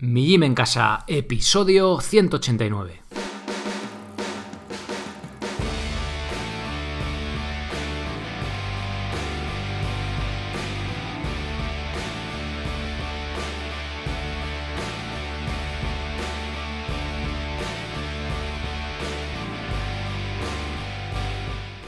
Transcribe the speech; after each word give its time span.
Mi 0.00 0.28
Gym 0.28 0.44
en 0.44 0.54
Casa, 0.54 1.02
episodio 1.08 2.00
189. 2.00 3.02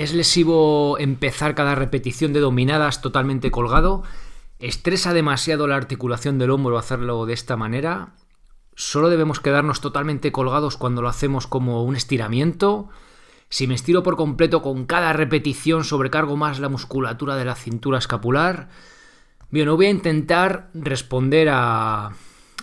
¿Es 0.00 0.14
lesivo 0.14 0.96
empezar 0.98 1.54
cada 1.54 1.74
repetición 1.74 2.32
de 2.32 2.40
dominadas 2.40 3.02
totalmente 3.02 3.50
colgado? 3.50 4.02
¿Estresa 4.58 5.12
demasiado 5.12 5.66
la 5.66 5.76
articulación 5.76 6.38
del 6.38 6.52
hombro 6.52 6.78
hacerlo 6.78 7.26
de 7.26 7.34
esta 7.34 7.58
manera? 7.58 8.14
¿Solo 8.74 9.10
debemos 9.10 9.40
quedarnos 9.40 9.82
totalmente 9.82 10.32
colgados 10.32 10.78
cuando 10.78 11.02
lo 11.02 11.10
hacemos 11.10 11.46
como 11.46 11.84
un 11.84 11.96
estiramiento? 11.96 12.88
Si 13.50 13.66
me 13.66 13.74
estiro 13.74 14.02
por 14.02 14.16
completo 14.16 14.62
con 14.62 14.86
cada 14.86 15.12
repetición, 15.12 15.84
sobrecargo 15.84 16.34
más 16.34 16.60
la 16.60 16.70
musculatura 16.70 17.36
de 17.36 17.44
la 17.44 17.54
cintura 17.54 17.98
escapular. 17.98 18.70
Bien, 19.50 19.68
voy 19.68 19.84
a 19.84 19.90
intentar 19.90 20.70
responder 20.72 21.50
a, 21.52 22.12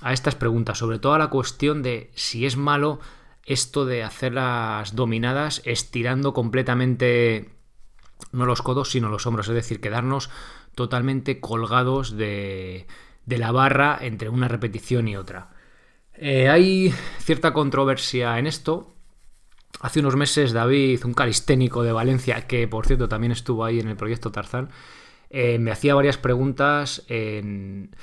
a 0.01 0.11
estas 0.11 0.33
preguntas, 0.33 0.79
sobre 0.79 0.97
todo 0.97 1.13
a 1.13 1.19
la 1.19 1.29
cuestión 1.29 1.83
de 1.83 2.09
si 2.15 2.47
es 2.47 2.57
malo 2.57 2.99
esto 3.47 3.85
de 3.85 4.03
hacer 4.03 4.33
las 4.33 4.93
dominadas 4.93 5.61
estirando 5.65 6.33
completamente 6.33 7.49
no 8.31 8.45
los 8.45 8.61
codos, 8.61 8.91
sino 8.91 9.09
los 9.09 9.25
hombros, 9.25 9.47
es 9.47 9.55
decir, 9.55 9.79
quedarnos 9.79 10.29
totalmente 10.75 11.39
colgados 11.39 12.17
de, 12.17 12.87
de 13.25 13.37
la 13.37 13.51
barra 13.51 13.97
entre 14.01 14.29
una 14.29 14.47
repetición 14.47 15.07
y 15.07 15.15
otra. 15.15 15.49
Eh, 16.13 16.49
hay 16.49 16.93
cierta 17.19 17.53
controversia 17.53 18.37
en 18.37 18.47
esto. 18.47 18.93
Hace 19.79 20.01
unos 20.01 20.15
meses 20.15 20.51
David, 20.51 21.05
un 21.05 21.13
calisténico 21.13 21.83
de 21.83 21.91
Valencia, 21.91 22.47
que 22.47 22.67
por 22.67 22.85
cierto 22.85 23.07
también 23.07 23.31
estuvo 23.31 23.63
ahí 23.63 23.79
en 23.79 23.87
el 23.87 23.95
proyecto 23.95 24.31
Tarzán, 24.31 24.69
eh, 25.29 25.59
me 25.59 25.71
hacía 25.71 25.95
varias 25.95 26.17
preguntas 26.17 27.05
en 27.07 27.95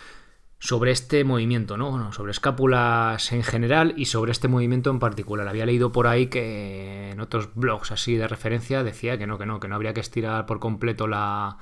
sobre 0.65 0.93
este 0.93 1.25
movimiento, 1.25 1.77
¿no? 1.77 2.11
sobre 2.15 2.31
escápulas 2.31 3.33
en 3.33 3.43
general 3.43 3.93
y 3.99 4.07
sobre 4.07 4.33
este 4.33 4.49
movimiento 4.49 4.89
en 4.89 4.99
particular. 4.99 5.47
Había 5.47 5.67
leído 5.67 5.93
por 5.93 6.07
ahí 6.07 6.29
que 6.29 7.11
en 7.11 7.21
otros 7.21 7.55
blogs 7.55 7.93
así 7.93 8.17
de 8.17 8.27
referencia 8.27 8.83
decía 8.83 9.19
que 9.19 9.27
no, 9.27 9.37
que 9.37 9.45
no, 9.45 9.61
que 9.61 9.69
no 9.69 9.75
habría 9.75 9.93
que 9.93 10.01
estirar 10.01 10.47
por 10.47 10.61
completo 10.61 11.07
la, 11.07 11.59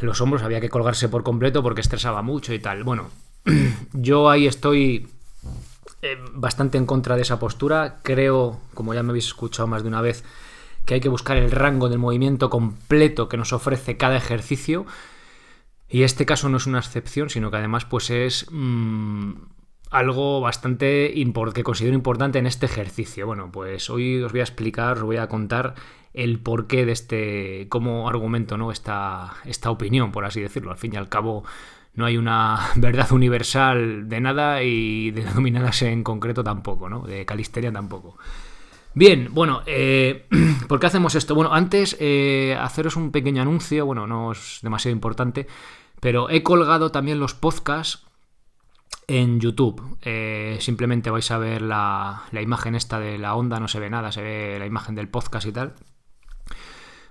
los 0.00 0.20
hombros, 0.20 0.44
había 0.44 0.60
que 0.60 0.68
colgarse 0.68 1.08
por 1.08 1.24
completo 1.24 1.60
porque 1.60 1.80
estresaba 1.80 2.22
mucho 2.22 2.54
y 2.54 2.60
tal. 2.60 2.84
Bueno, 2.84 3.10
yo 3.92 4.30
ahí 4.30 4.46
estoy 4.46 5.08
eh, 6.02 6.16
bastante 6.34 6.78
en 6.78 6.86
contra 6.86 7.16
de 7.16 7.22
esa 7.22 7.40
postura. 7.40 7.98
Creo, 8.04 8.60
como 8.74 8.94
ya 8.94 9.02
me 9.02 9.10
habéis 9.10 9.26
escuchado 9.26 9.66
más 9.66 9.82
de 9.82 9.88
una 9.88 10.02
vez, 10.02 10.22
que 10.84 10.94
hay 10.94 11.00
que 11.00 11.08
buscar 11.08 11.36
el 11.36 11.50
rango 11.50 11.88
del 11.88 11.98
movimiento 11.98 12.48
completo 12.48 13.28
que 13.28 13.36
nos 13.36 13.52
ofrece 13.52 13.96
cada 13.96 14.16
ejercicio 14.16 14.86
y 15.88 16.02
este 16.02 16.26
caso 16.26 16.48
no 16.48 16.56
es 16.56 16.66
una 16.66 16.78
excepción, 16.78 17.30
sino 17.30 17.50
que 17.50 17.58
además 17.58 17.84
pues 17.84 18.10
es 18.10 18.46
mm, 18.50 19.32
algo 19.90 20.40
bastante 20.40 21.12
que 21.54 21.62
considero 21.62 21.94
importante 21.94 22.38
en 22.38 22.46
este 22.46 22.66
ejercicio. 22.66 23.26
Bueno, 23.26 23.50
pues 23.52 23.90
hoy 23.90 24.22
os 24.22 24.32
voy 24.32 24.40
a 24.40 24.44
explicar, 24.44 24.98
os 24.98 25.04
voy 25.04 25.18
a 25.18 25.28
contar 25.28 25.74
el 26.12 26.38
porqué 26.40 26.84
de 26.86 26.92
este, 26.92 27.68
cómo 27.68 28.08
argumento 28.08 28.56
¿no? 28.56 28.70
esta, 28.70 29.34
esta 29.44 29.70
opinión, 29.70 30.12
por 30.12 30.24
así 30.24 30.40
decirlo. 30.40 30.70
Al 30.70 30.78
fin 30.78 30.94
y 30.94 30.96
al 30.96 31.08
cabo 31.08 31.44
no 31.94 32.06
hay 32.06 32.16
una 32.16 32.58
verdad 32.76 33.12
universal 33.12 34.08
de 34.08 34.20
nada 34.20 34.62
y 34.62 35.10
de 35.10 35.24
dominadas 35.24 35.82
en 35.82 36.02
concreto 36.02 36.42
tampoco, 36.42 36.88
¿no? 36.88 37.02
De 37.02 37.24
calisteria 37.24 37.72
tampoco. 37.72 38.16
Bien, 38.94 39.28
bueno, 39.32 39.62
eh, 39.66 40.26
¿por 40.68 40.78
qué 40.78 40.86
hacemos 40.86 41.16
esto? 41.16 41.34
Bueno, 41.34 41.52
antes 41.52 41.96
eh, 41.98 42.56
haceros 42.60 42.96
un 42.96 43.10
pequeño 43.10 43.42
anuncio, 43.42 43.84
bueno, 43.86 44.06
no 44.06 44.32
es 44.32 44.60
demasiado 44.62 44.94
importante. 44.94 45.46
Pero 46.00 46.30
he 46.30 46.42
colgado 46.42 46.92
también 46.92 47.18
los 47.18 47.34
podcasts 47.34 48.06
en 49.08 49.40
YouTube. 49.40 49.98
Eh, 50.02 50.58
simplemente 50.60 51.10
vais 51.10 51.30
a 51.30 51.38
ver 51.38 51.62
la, 51.62 52.24
imagen 52.32 52.74
esta 52.74 53.00
de 53.00 53.18
la 53.18 53.34
onda, 53.34 53.58
no 53.58 53.68
se 53.68 53.80
ve 53.80 53.90
nada, 53.90 54.12
se 54.12 54.22
ve 54.22 54.56
la 54.58 54.66
imagen 54.66 54.94
del 54.94 55.08
podcast 55.08 55.46
y 55.46 55.52
tal. 55.52 55.74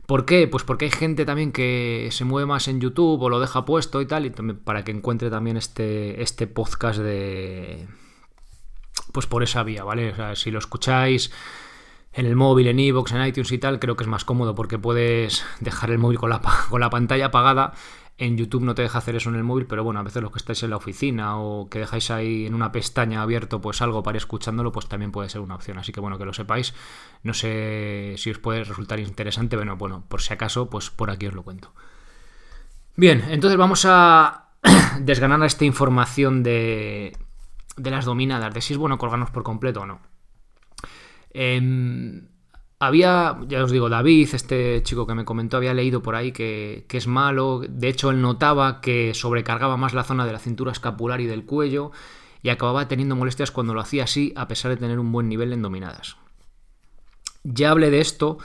¿Por 0.06 0.26
qué? 0.26 0.48
Pues 0.48 0.64
porque 0.64 0.86
hay 0.86 0.92
gente 0.92 1.26
también 1.26 1.52
que 1.52 2.10
se 2.12 2.26
mueve 2.26 2.46
más 2.46 2.68
en 2.68 2.80
YouTube 2.80 3.22
o 3.22 3.30
lo 3.30 3.40
deja 3.40 3.66
puesto 3.66 4.02
y 4.02 4.06
tal, 4.06 4.32
para 4.64 4.84
que 4.84 4.92
encuentre 4.92 5.30
también 5.30 5.58
este, 5.58 6.22
este 6.22 6.48
podcast 6.48 7.00
de... 7.00 7.88
Pues 9.12 9.28
por 9.28 9.44
esa 9.44 9.64
vía, 9.64 9.84
¿vale? 9.84 10.12
O 10.12 10.16
sea, 10.16 10.36
si 10.36 10.52
lo 10.52 10.60
escucháis 10.60 11.32
en 12.14 12.26
el 12.26 12.36
móvil, 12.36 12.68
en 12.68 12.80
iVoox, 12.80 13.12
en 13.14 13.26
iTunes 13.26 13.52
y 13.52 13.58
tal, 13.58 13.80
creo 13.80 13.96
que 13.96 14.04
es 14.04 14.08
más 14.08 14.24
cómodo 14.24 14.54
porque 14.56 14.78
puedes 14.78 15.44
dejar 15.60 15.92
el 15.92 15.98
móvil 15.98 16.20
con 16.20 16.30
la, 16.30 16.90
pantalla 16.90 17.28
apagada 17.28 17.74
en 18.20 18.38
YouTube 18.38 18.64
no 18.64 18.76
te 18.76 18.84
deja 18.84 19.00
hacer 19.00 19.16
eso 19.16 19.30
en 19.30 19.36
el 19.36 19.44
móvil, 19.44 19.66
pero 19.66 19.84
bueno, 19.84 20.00
a 20.00 20.04
veces 20.04 20.22
los 20.22 20.32
que 20.32 20.38
estáis 20.38 20.62
en 20.62 20.70
la 20.70 20.78
oficina 20.78 21.40
o 21.40 21.68
que 21.68 21.80
dejáis 21.80 22.12
ahí 22.12 22.46
en 22.46 22.54
una 22.54 22.72
pestaña 22.72 23.24
abierto 23.24 23.60
pues 23.60 23.82
algo 23.82 24.04
para 24.04 24.16
ir 24.16 24.18
escuchándolo, 24.18 24.72
pues 24.72 24.88
también 24.88 25.12
puede 25.12 25.30
ser 25.30 25.42
una 25.42 25.56
opción. 25.56 25.80
Así 25.80 25.92
que 25.92 26.00
bueno, 26.00 26.20
que 26.20 26.26
lo 26.26 26.32
sepáis. 26.32 26.76
No 27.24 27.34
sé 27.34 28.14
si 28.18 28.30
os 28.30 28.38
puede 28.38 28.64
resultar 28.64 29.00
interesante, 29.00 29.58
pero 29.58 29.76
bueno, 29.78 30.04
por 30.08 30.22
si 30.22 30.32
acaso, 30.32 30.70
pues 30.70 30.92
por 30.92 31.10
aquí 31.10 31.26
os 31.26 31.34
lo 31.34 31.42
cuento. 31.42 31.74
Bien, 32.96 33.24
entonces 33.30 33.58
vamos 33.58 33.84
a 33.90 34.50
desganar 35.00 35.44
esta 35.44 35.66
información 35.66 36.44
de, 36.44 37.18
de 37.78 37.92
las 37.92 38.06
dominadas, 38.06 38.54
de 38.54 38.62
si 38.62 38.74
es 38.74 38.78
bueno 38.78 39.00
colgarnos 39.00 39.32
por 39.32 39.42
completo 39.42 39.82
o 39.82 39.86
no. 39.88 40.13
Había, 42.80 43.38
ya 43.48 43.64
os 43.64 43.72
digo, 43.72 43.88
David, 43.88 44.30
este 44.34 44.84
chico 44.84 45.08
que 45.08 45.16
me 45.16 45.24
comentó, 45.24 45.56
había 45.56 45.74
leído 45.74 46.02
por 46.02 46.16
ahí 46.16 46.34
que, 46.34 46.86
es 46.90 47.08
malo. 47.08 47.62
De 47.68 47.88
hecho, 47.88 48.12
él 48.12 48.22
notaba 48.22 48.82
que 48.82 49.14
sobrecargaba 49.14 49.78
más 49.78 49.94
la 49.94 50.04
zona 50.04 50.26
de 50.26 50.34
la 50.34 50.40
cintura 50.40 50.74
escapular 50.74 51.22
y 51.22 51.26
del 51.26 51.46
cuello 51.46 51.92
y 52.42 52.50
acababa 52.50 52.90
teniendo 52.90 53.16
molestias 53.16 53.52
cuando 53.52 53.74
lo 53.74 53.80
hacía 53.80 54.04
así, 54.04 54.34
a 54.36 54.50
pesar 54.50 54.72
de 54.72 54.78
tener 54.78 55.00
un 55.00 55.14
buen 55.14 55.30
nivel 55.30 55.54
en 55.54 55.62
dominadas. 55.62 56.18
Ya 57.44 57.72
hablé 57.72 57.90
de 57.90 58.02
esto 58.02 58.38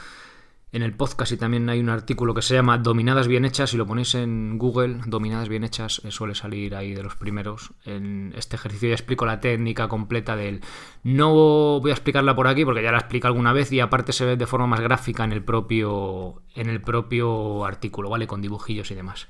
en 0.71 0.83
el 0.83 0.93
podcast 0.95 1.33
y 1.33 1.39
también 1.39 1.69
hay 1.71 1.81
un 1.81 1.89
artículo 1.89 2.35
que 2.35 2.43
se 2.43 2.55
llama 2.55 2.77
Dominadas 2.79 3.27
bien 3.27 3.45
hechas. 3.45 3.71
Si 3.71 3.77
lo 3.77 3.87
ponéis 3.87 4.15
en 4.15 4.59
Google, 4.59 5.01
Dominadas 5.07 5.49
bien 5.49 5.65
hechas, 5.65 6.03
eh, 6.05 6.11
suele 6.11 6.35
salir 6.35 6.75
ahí 6.75 6.93
de 6.93 7.03
los 7.03 7.17
primeros. 7.17 7.73
En 7.85 8.35
este 8.37 8.57
ejercicio 8.57 8.89
ya 8.89 8.95
explico 8.95 9.25
la 9.25 9.41
técnica 9.41 9.89
completa 9.89 10.37
del. 10.37 10.61
No 11.03 11.81
voy 11.81 11.91
a 11.91 11.95
explicarla 11.95 12.37
por 12.37 12.49
aquí 12.49 12.65
porque 12.65 12.83
ya 12.83 12.93
la 12.93 12.99
explico 12.99 13.27
alguna 13.29 13.53
vez 13.53 13.73
y 13.73 13.81
aparte 13.81 14.13
se 14.13 14.27
ve 14.27 14.37
de 14.37 14.47
forma 14.47 14.67
más 14.67 14.81
gráfica 14.81 15.25
en 15.25 15.33
el 15.33 15.43
propio, 15.43 16.43
en 16.55 16.69
el 16.69 16.83
propio 16.83 17.65
artículo, 17.65 18.11
¿vale? 18.11 18.27
Con 18.27 18.43
dibujillos 18.43 18.91
y 18.91 18.95
demás. 18.95 19.27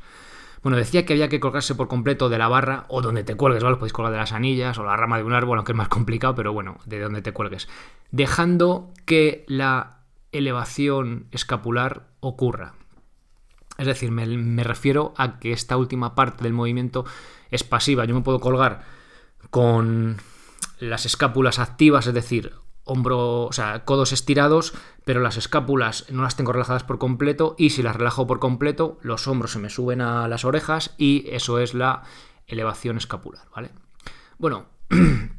Bueno, 0.62 0.76
decía 0.76 1.06
que 1.06 1.12
había 1.12 1.28
que 1.28 1.38
colgarse 1.38 1.76
por 1.76 1.86
completo 1.86 2.28
de 2.28 2.38
la 2.38 2.48
barra 2.48 2.84
o 2.88 3.00
donde 3.00 3.22
te 3.22 3.36
cuelgues, 3.36 3.62
¿vale? 3.62 3.76
Podéis 3.76 3.92
colgar 3.92 4.12
de 4.12 4.18
las 4.18 4.32
anillas 4.32 4.76
o 4.78 4.82
la 4.82 4.96
rama 4.96 5.18
de 5.18 5.22
un 5.22 5.32
árbol, 5.32 5.58
aunque 5.58 5.70
es 5.70 5.78
más 5.78 5.88
complicado, 5.88 6.34
pero 6.34 6.52
bueno, 6.52 6.78
de 6.84 6.98
donde 6.98 7.22
te 7.22 7.32
cuelgues. 7.32 7.68
Dejando 8.10 8.92
que 9.04 9.44
la 9.46 9.97
elevación 10.32 11.28
escapular 11.30 12.08
ocurra. 12.20 12.74
Es 13.78 13.86
decir, 13.86 14.10
me, 14.10 14.64
refiero 14.64 15.14
a 15.16 15.38
que 15.38 15.52
esta 15.52 15.76
última 15.76 16.14
parte 16.14 16.42
del 16.42 16.52
movimiento 16.52 17.04
es 17.50 17.62
pasiva. 17.62 18.04
Yo 18.04 18.14
me 18.14 18.22
puedo 18.22 18.40
colgar 18.40 18.82
con 19.50 20.16
las 20.80 21.06
escápulas 21.06 21.60
activas, 21.60 22.08
es 22.08 22.14
decir, 22.14 22.54
hombro, 22.82 23.44
o 23.44 23.52
sea, 23.52 23.84
codos 23.84 24.12
estirados, 24.12 24.74
pero 25.04 25.20
las 25.20 25.36
escápulas 25.36 26.06
no 26.10 26.22
las 26.22 26.36
tengo 26.36 26.52
relajadas 26.52 26.82
por 26.82 26.98
completo 26.98 27.54
y 27.56 27.70
si 27.70 27.82
las 27.82 27.94
relajo 27.94 28.26
por 28.26 28.40
completo, 28.40 28.98
los 29.02 29.28
hombros 29.28 29.52
se 29.52 29.60
me 29.60 29.70
suben 29.70 30.00
a 30.00 30.26
las 30.26 30.44
orejas 30.44 30.94
y 30.98 31.28
eso 31.30 31.60
es 31.60 31.72
la 31.72 32.02
elevación 32.48 32.96
escapular, 32.96 33.46
¿vale? 33.54 33.70
Bueno, 34.38 34.66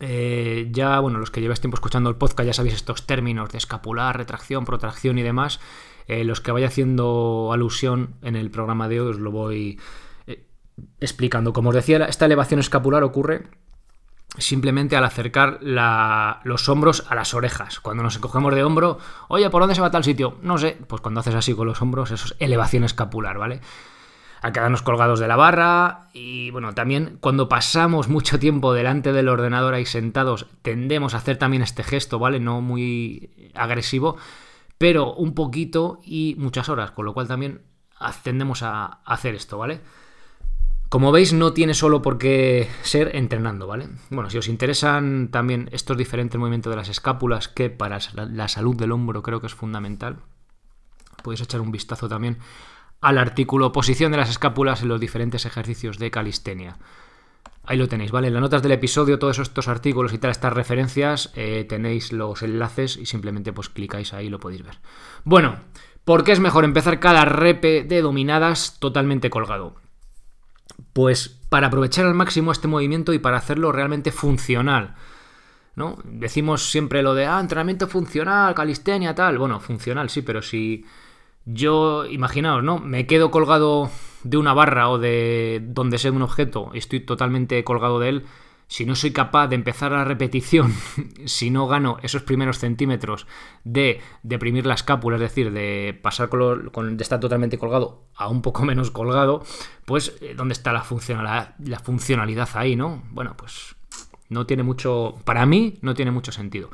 eh, 0.00 0.68
ya, 0.72 0.98
bueno, 1.00 1.18
los 1.18 1.30
que 1.30 1.42
lleváis 1.42 1.60
tiempo 1.60 1.76
escuchando 1.76 2.08
el 2.08 2.16
podcast 2.16 2.46
ya 2.46 2.54
sabéis 2.54 2.74
estos 2.74 3.06
términos 3.06 3.50
de 3.50 3.58
escapular, 3.58 4.16
retracción, 4.16 4.64
protracción 4.64 5.18
y 5.18 5.22
demás. 5.22 5.60
Eh, 6.06 6.24
los 6.24 6.40
que 6.40 6.50
vaya 6.50 6.66
haciendo 6.66 7.50
alusión 7.52 8.16
en 8.22 8.34
el 8.34 8.50
programa 8.50 8.88
de 8.88 9.00
hoy 9.00 9.10
os 9.10 9.18
lo 9.18 9.30
voy 9.30 9.78
eh, 10.26 10.46
explicando. 11.00 11.52
Como 11.52 11.68
os 11.68 11.74
decía, 11.74 11.98
esta 12.06 12.24
elevación 12.24 12.60
escapular 12.60 13.04
ocurre 13.04 13.46
simplemente 14.38 14.96
al 14.96 15.04
acercar 15.04 15.58
los 15.62 16.68
hombros 16.68 17.04
a 17.08 17.14
las 17.14 17.34
orejas. 17.34 17.80
Cuando 17.80 18.02
nos 18.02 18.16
encogemos 18.16 18.54
de 18.54 18.64
hombro, 18.64 18.98
oye, 19.28 19.50
¿por 19.50 19.60
dónde 19.60 19.74
se 19.74 19.80
va 19.80 19.90
tal 19.90 20.04
sitio? 20.04 20.38
No 20.42 20.56
sé, 20.56 20.78
pues 20.86 21.02
cuando 21.02 21.20
haces 21.20 21.34
así 21.34 21.52
con 21.52 21.66
los 21.66 21.82
hombros, 21.82 22.10
eso 22.10 22.26
es 22.26 22.36
elevación 22.38 22.84
escapular, 22.84 23.38
¿vale? 23.38 23.60
A 24.42 24.52
quedarnos 24.52 24.82
colgados 24.82 25.20
de 25.20 25.28
la 25.28 25.36
barra 25.36 26.08
y 26.14 26.50
bueno, 26.50 26.74
también 26.74 27.18
cuando 27.20 27.48
pasamos 27.48 28.08
mucho 28.08 28.38
tiempo 28.38 28.72
delante 28.72 29.12
del 29.12 29.28
ordenador 29.28 29.74
ahí 29.74 29.84
sentados, 29.84 30.46
tendemos 30.62 31.12
a 31.12 31.18
hacer 31.18 31.36
también 31.36 31.62
este 31.62 31.82
gesto, 31.82 32.18
¿vale? 32.18 32.40
No 32.40 32.62
muy 32.62 33.52
agresivo, 33.54 34.16
pero 34.78 35.12
un 35.14 35.34
poquito 35.34 36.00
y 36.02 36.36
muchas 36.38 36.70
horas, 36.70 36.90
con 36.92 37.04
lo 37.04 37.12
cual 37.12 37.28
también 37.28 37.62
tendemos 38.22 38.62
a 38.62 39.00
hacer 39.04 39.34
esto, 39.34 39.58
¿vale? 39.58 39.82
Como 40.90 41.12
veis, 41.12 41.32
no 41.32 41.52
tiene 41.52 41.72
solo 41.72 42.02
por 42.02 42.18
qué 42.18 42.68
ser 42.82 43.14
entrenando, 43.14 43.68
¿vale? 43.68 43.88
Bueno, 44.10 44.28
si 44.28 44.38
os 44.38 44.48
interesan 44.48 45.28
también 45.30 45.68
estos 45.70 45.96
diferentes 45.96 46.36
movimientos 46.36 46.70
de 46.70 46.76
las 46.76 46.88
escápulas, 46.88 47.46
que 47.46 47.70
para 47.70 48.00
la 48.14 48.48
salud 48.48 48.74
del 48.74 48.90
hombro 48.90 49.22
creo 49.22 49.40
que 49.40 49.46
es 49.46 49.54
fundamental, 49.54 50.16
podéis 51.22 51.42
echar 51.42 51.60
un 51.60 51.70
vistazo 51.70 52.08
también 52.08 52.38
al 53.00 53.18
artículo 53.18 53.72
Posición 53.72 54.12
de 54.12 54.18
las 54.18 54.30
escápulas 54.30 54.82
en 54.82 54.88
los 54.88 55.00
diferentes 55.00 55.46
ejercicios 55.46 55.98
de 55.98 56.10
calistenia. 56.10 56.76
Ahí 57.64 57.76
lo 57.76 57.88
tenéis, 57.88 58.10
¿vale? 58.10 58.28
En 58.28 58.34
las 58.34 58.42
notas 58.42 58.62
del 58.62 58.72
episodio, 58.72 59.18
todos 59.18 59.38
estos 59.38 59.68
artículos 59.68 60.12
y 60.12 60.18
tal, 60.18 60.30
estas 60.30 60.52
referencias, 60.52 61.30
eh, 61.36 61.64
tenéis 61.68 62.12
los 62.12 62.42
enlaces 62.42 62.96
y 62.96 63.06
simplemente 63.06 63.52
pues 63.52 63.68
clicáis 63.68 64.12
ahí 64.12 64.26
y 64.26 64.30
lo 64.30 64.40
podéis 64.40 64.64
ver. 64.64 64.78
Bueno, 65.24 65.60
¿por 66.04 66.24
qué 66.24 66.32
es 66.32 66.40
mejor 66.40 66.64
empezar 66.64 67.00
cada 67.00 67.24
repe 67.24 67.84
de 67.84 68.02
dominadas 68.02 68.78
totalmente 68.80 69.30
colgado? 69.30 69.76
Pues 70.92 71.28
para 71.48 71.68
aprovechar 71.68 72.06
al 72.06 72.14
máximo 72.14 72.50
este 72.50 72.68
movimiento 72.68 73.12
y 73.12 73.18
para 73.18 73.36
hacerlo 73.36 73.72
realmente 73.72 74.10
funcional. 74.10 74.96
¿no? 75.76 75.98
Decimos 76.04 76.70
siempre 76.70 77.02
lo 77.02 77.14
de 77.14 77.26
ah, 77.26 77.40
entrenamiento 77.40 77.86
funcional, 77.86 78.54
calistenia, 78.54 79.14
tal. 79.14 79.38
Bueno, 79.38 79.60
funcional 79.60 80.10
sí, 80.10 80.22
pero 80.22 80.42
si 80.42 80.84
yo, 81.52 82.06
imaginaos, 82.06 82.62
¿no? 82.62 82.78
Me 82.78 83.06
quedo 83.06 83.30
colgado 83.30 83.90
de 84.22 84.36
una 84.36 84.54
barra 84.54 84.88
o 84.90 84.98
de 84.98 85.60
donde 85.62 85.98
sea 85.98 86.12
un 86.12 86.22
objeto 86.22 86.70
y 86.74 86.78
estoy 86.78 87.00
totalmente 87.00 87.62
colgado 87.64 87.98
de 87.98 88.08
él, 88.08 88.24
si 88.70 88.86
no 88.86 88.94
soy 88.94 89.10
capaz 89.10 89.48
de 89.48 89.56
empezar 89.56 89.90
la 89.90 90.04
repetición, 90.04 90.72
si 91.24 91.50
no 91.50 91.66
gano 91.66 91.98
esos 92.02 92.22
primeros 92.22 92.58
centímetros 92.58 93.26
de 93.64 94.00
deprimir 94.22 94.64
la 94.64 94.74
escápula, 94.74 95.16
es 95.16 95.22
decir, 95.22 95.52
de 95.52 95.98
pasar 96.00 96.28
con, 96.28 96.96
de 96.96 97.02
estar 97.02 97.18
totalmente 97.18 97.58
colgado 97.58 98.04
a 98.14 98.28
un 98.28 98.42
poco 98.42 98.64
menos 98.66 98.90
colgado, 98.90 99.42
pues 99.86 100.16
eh, 100.20 100.34
¿dónde 100.36 100.52
está 100.52 100.72
la 100.72 100.82
funcionalidad, 100.82 101.56
la 101.58 101.80
funcionalidad 101.80 102.48
ahí, 102.54 102.76
no? 102.76 103.02
Bueno, 103.10 103.36
pues 103.36 103.74
no 104.28 104.46
tiene 104.46 104.62
mucho, 104.62 105.16
para 105.24 105.44
mí 105.46 105.78
no 105.82 105.94
tiene 105.94 106.12
mucho 106.12 106.30
sentido. 106.30 106.70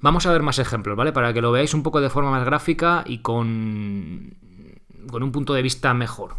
Vamos 0.00 0.26
a 0.26 0.32
ver 0.32 0.42
más 0.42 0.58
ejemplos, 0.58 0.96
¿vale? 0.96 1.12
Para 1.12 1.32
que 1.32 1.40
lo 1.40 1.52
veáis 1.52 1.74
un 1.74 1.82
poco 1.82 2.00
de 2.00 2.10
forma 2.10 2.30
más 2.30 2.44
gráfica 2.44 3.02
y 3.06 3.18
con, 3.18 4.36
con 5.10 5.22
un 5.22 5.32
punto 5.32 5.54
de 5.54 5.62
vista 5.62 5.92
mejor. 5.94 6.36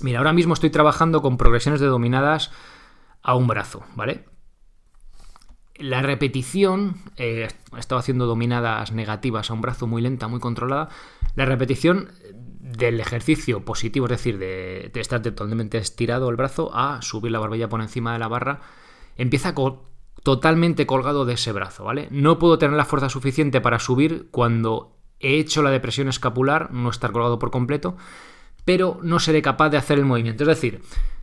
Mira, 0.00 0.18
ahora 0.18 0.32
mismo 0.32 0.54
estoy 0.54 0.70
trabajando 0.70 1.22
con 1.22 1.36
progresiones 1.36 1.80
de 1.80 1.86
dominadas 1.86 2.50
a 3.22 3.34
un 3.34 3.46
brazo, 3.46 3.84
¿vale? 3.94 4.24
La 5.76 6.02
repetición, 6.02 6.96
eh, 7.16 7.48
he 7.74 7.78
estado 7.78 7.98
haciendo 7.98 8.26
dominadas 8.26 8.92
negativas 8.92 9.50
a 9.50 9.54
un 9.54 9.60
brazo 9.60 9.86
muy 9.86 10.02
lenta, 10.02 10.28
muy 10.28 10.38
controlada. 10.38 10.88
La 11.34 11.46
repetición 11.46 12.10
del 12.60 13.00
ejercicio 13.00 13.64
positivo, 13.64 14.06
es 14.06 14.10
decir, 14.10 14.38
de, 14.38 14.90
estar 14.94 15.20
totalmente 15.20 15.78
estirado 15.78 16.30
el 16.30 16.36
brazo 16.36 16.70
a 16.74 17.02
subir 17.02 17.32
la 17.32 17.40
barbilla 17.40 17.68
por 17.68 17.80
encima 17.80 18.12
de 18.12 18.18
la 18.20 18.28
barra, 18.28 18.60
empieza 19.16 19.54
totalmente 20.24 20.86
colgado 20.86 21.26
de 21.26 21.34
ese 21.34 21.52
brazo, 21.52 21.84
¿vale? 21.84 22.08
No 22.10 22.38
puedo 22.38 22.58
tener 22.58 22.76
la 22.76 22.86
fuerza 22.86 23.08
suficiente 23.08 23.60
para 23.60 23.78
subir 23.78 24.28
cuando 24.30 24.96
he 25.20 25.38
hecho 25.38 25.62
la 25.62 25.70
depresión 25.70 26.08
escapular, 26.08 26.72
no 26.72 26.90
estar 26.90 27.12
colgado 27.12 27.38
por 27.38 27.50
completo, 27.50 27.96
pero 28.64 28.98
no 29.02 29.20
seré 29.20 29.42
capaz 29.42 29.68
de 29.68 29.76
hacer 29.76 29.98
el 29.98 30.06
movimiento. 30.06 30.42
Es 30.42 30.48
decir, 30.48 30.80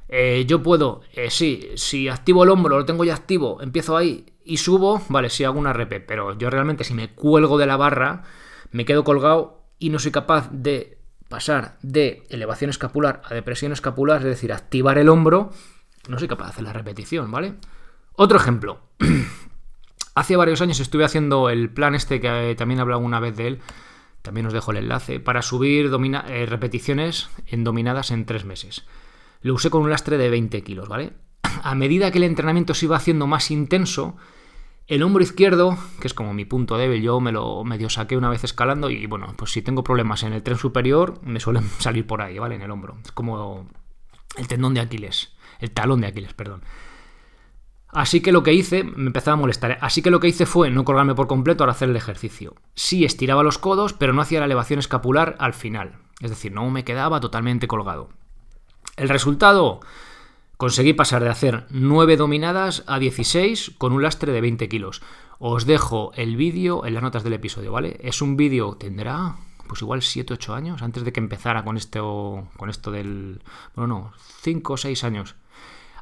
eh, 0.07 0.45
yo 0.47 0.61
puedo, 0.61 1.01
eh, 1.13 1.31
sí, 1.31 1.71
si 1.75 2.09
activo 2.09 2.43
el 2.43 2.51
hombro, 2.51 2.77
lo 2.77 2.85
tengo 2.85 3.03
ya 3.03 3.15
activo, 3.15 3.59
empiezo 3.61 3.97
ahí 3.97 4.27
y 4.45 4.57
subo, 4.57 5.01
vale, 5.09 5.31
sí 5.31 5.43
hago 5.43 5.59
una 5.59 5.73
repe, 5.73 5.99
pero 5.99 6.37
yo 6.37 6.51
realmente 6.51 6.83
si 6.83 6.93
me 6.93 7.09
cuelgo 7.09 7.57
de 7.57 7.65
la 7.65 7.77
barra, 7.77 8.23
me 8.69 8.85
quedo 8.85 9.03
colgado 9.03 9.63
y 9.79 9.89
no 9.89 9.97
soy 9.97 10.11
capaz 10.11 10.49
de 10.51 10.99
pasar 11.27 11.79
de 11.81 12.23
elevación 12.29 12.69
escapular 12.69 13.23
a 13.25 13.33
depresión 13.33 13.71
escapular, 13.71 14.19
es 14.19 14.25
decir, 14.25 14.53
activar 14.53 14.99
el 14.99 15.09
hombro, 15.09 15.49
no 16.07 16.19
soy 16.19 16.27
capaz 16.27 16.45
de 16.45 16.51
hacer 16.51 16.63
la 16.65 16.73
repetición, 16.73 17.31
¿vale? 17.31 17.55
Otro 18.13 18.37
ejemplo. 18.37 18.79
Hace 20.15 20.35
varios 20.35 20.61
años 20.61 20.79
estuve 20.79 21.05
haciendo 21.05 21.49
el 21.49 21.69
plan 21.69 21.95
este 21.95 22.19
que 22.19 22.51
eh, 22.51 22.55
también 22.55 22.79
he 22.79 22.81
hablado 22.81 23.01
una 23.01 23.19
vez 23.19 23.35
de 23.37 23.47
él, 23.47 23.59
también 24.21 24.45
os 24.45 24.53
dejo 24.53 24.71
el 24.71 24.77
enlace, 24.77 25.19
para 25.19 25.41
subir 25.41 25.89
repeticiones 25.89 27.29
en 27.47 27.63
dominadas 27.63 28.11
en 28.11 28.25
tres 28.25 28.43
meses 28.43 28.85
lo 29.41 29.55
usé 29.55 29.69
con 29.69 29.81
un 29.81 29.89
lastre 29.89 30.17
de 30.17 30.29
20 30.29 30.63
kilos, 30.63 30.87
¿vale? 30.87 31.13
A 31.63 31.75
medida 31.75 32.11
que 32.11 32.19
el 32.19 32.23
entrenamiento 32.23 32.73
se 32.73 32.85
iba 32.85 32.95
haciendo 32.95 33.27
más 33.27 33.51
intenso, 33.51 34.15
el 34.87 35.03
hombro 35.03 35.23
izquierdo, 35.23 35.77
que 35.99 36.07
es 36.07 36.13
como 36.13 36.33
mi 36.33 36.45
punto 36.45 36.77
débil, 36.77 37.01
yo 37.01 37.19
me 37.19 37.31
lo 37.31 37.63
medio 37.63 37.89
saqué 37.89 38.17
una 38.17 38.29
vez 38.29 38.43
escalando 38.43 38.89
y 38.89 39.05
bueno, 39.05 39.33
pues 39.37 39.51
si 39.51 39.61
tengo 39.61 39.83
problemas 39.83 40.23
en 40.23 40.33
el 40.33 40.43
tren 40.43 40.57
superior, 40.57 41.19
me 41.23 41.39
suelen 41.39 41.63
salir 41.79 42.05
por 42.05 42.21
ahí, 42.21 42.39
¿vale? 42.39 42.55
En 42.55 42.61
el 42.61 42.71
hombro. 42.71 42.97
Es 43.03 43.11
como 43.11 43.67
el 44.37 44.47
tendón 44.47 44.73
de 44.73 44.81
Aquiles, 44.81 45.33
el 45.59 45.71
talón 45.71 46.01
de 46.01 46.07
Aquiles, 46.07 46.33
perdón. 46.33 46.61
Así 47.91 48.21
que 48.21 48.31
lo 48.31 48.43
que 48.43 48.53
hice, 48.53 48.83
me 48.83 49.07
empezaba 49.07 49.33
a 49.33 49.41
molestar. 49.41 49.77
Así 49.81 50.01
que 50.01 50.11
lo 50.11 50.19
que 50.19 50.27
hice 50.27 50.45
fue 50.45 50.69
no 50.69 50.85
colgarme 50.85 51.15
por 51.15 51.27
completo 51.27 51.63
al 51.63 51.69
hacer 51.69 51.89
el 51.89 51.95
ejercicio. 51.95 52.55
Sí 52.73 53.03
estiraba 53.03 53.43
los 53.43 53.57
codos, 53.57 53.93
pero 53.93 54.13
no 54.13 54.21
hacía 54.21 54.39
la 54.39 54.45
elevación 54.45 54.79
escapular 54.79 55.35
al 55.39 55.53
final. 55.53 55.97
Es 56.21 56.29
decir, 56.29 56.51
no 56.51 56.69
me 56.69 56.83
quedaba 56.85 57.19
totalmente 57.19 57.67
colgado. 57.67 58.09
El 58.95 59.09
resultado, 59.09 59.81
conseguí 60.57 60.93
pasar 60.93 61.23
de 61.23 61.29
hacer 61.29 61.65
9 61.71 62.17
dominadas 62.17 62.83
a 62.85 62.99
16 62.99 63.73
con 63.77 63.93
un 63.93 64.03
lastre 64.03 64.31
de 64.31 64.41
20 64.41 64.69
kilos. 64.69 65.01
Os 65.39 65.65
dejo 65.65 66.11
el 66.15 66.35
vídeo 66.35 66.85
en 66.85 66.93
las 66.93 67.01
notas 67.01 67.23
del 67.23 67.33
episodio, 67.33 67.71
¿vale? 67.71 67.97
Es 68.01 68.21
un 68.21 68.37
vídeo, 68.37 68.75
tendrá 68.75 69.37
pues 69.67 69.81
igual 69.81 70.01
7 70.01 70.33
8 70.33 70.53
años 70.53 70.81
antes 70.81 71.03
de 71.03 71.13
que 71.13 71.19
empezara 71.19 71.63
con 71.63 71.77
esto 71.77 72.47
con 72.57 72.69
esto 72.69 72.91
del 72.91 73.41
bueno, 73.73 73.87
no, 73.87 74.13
5 74.41 74.73
o 74.73 74.77
6 74.77 75.03
años. 75.03 75.35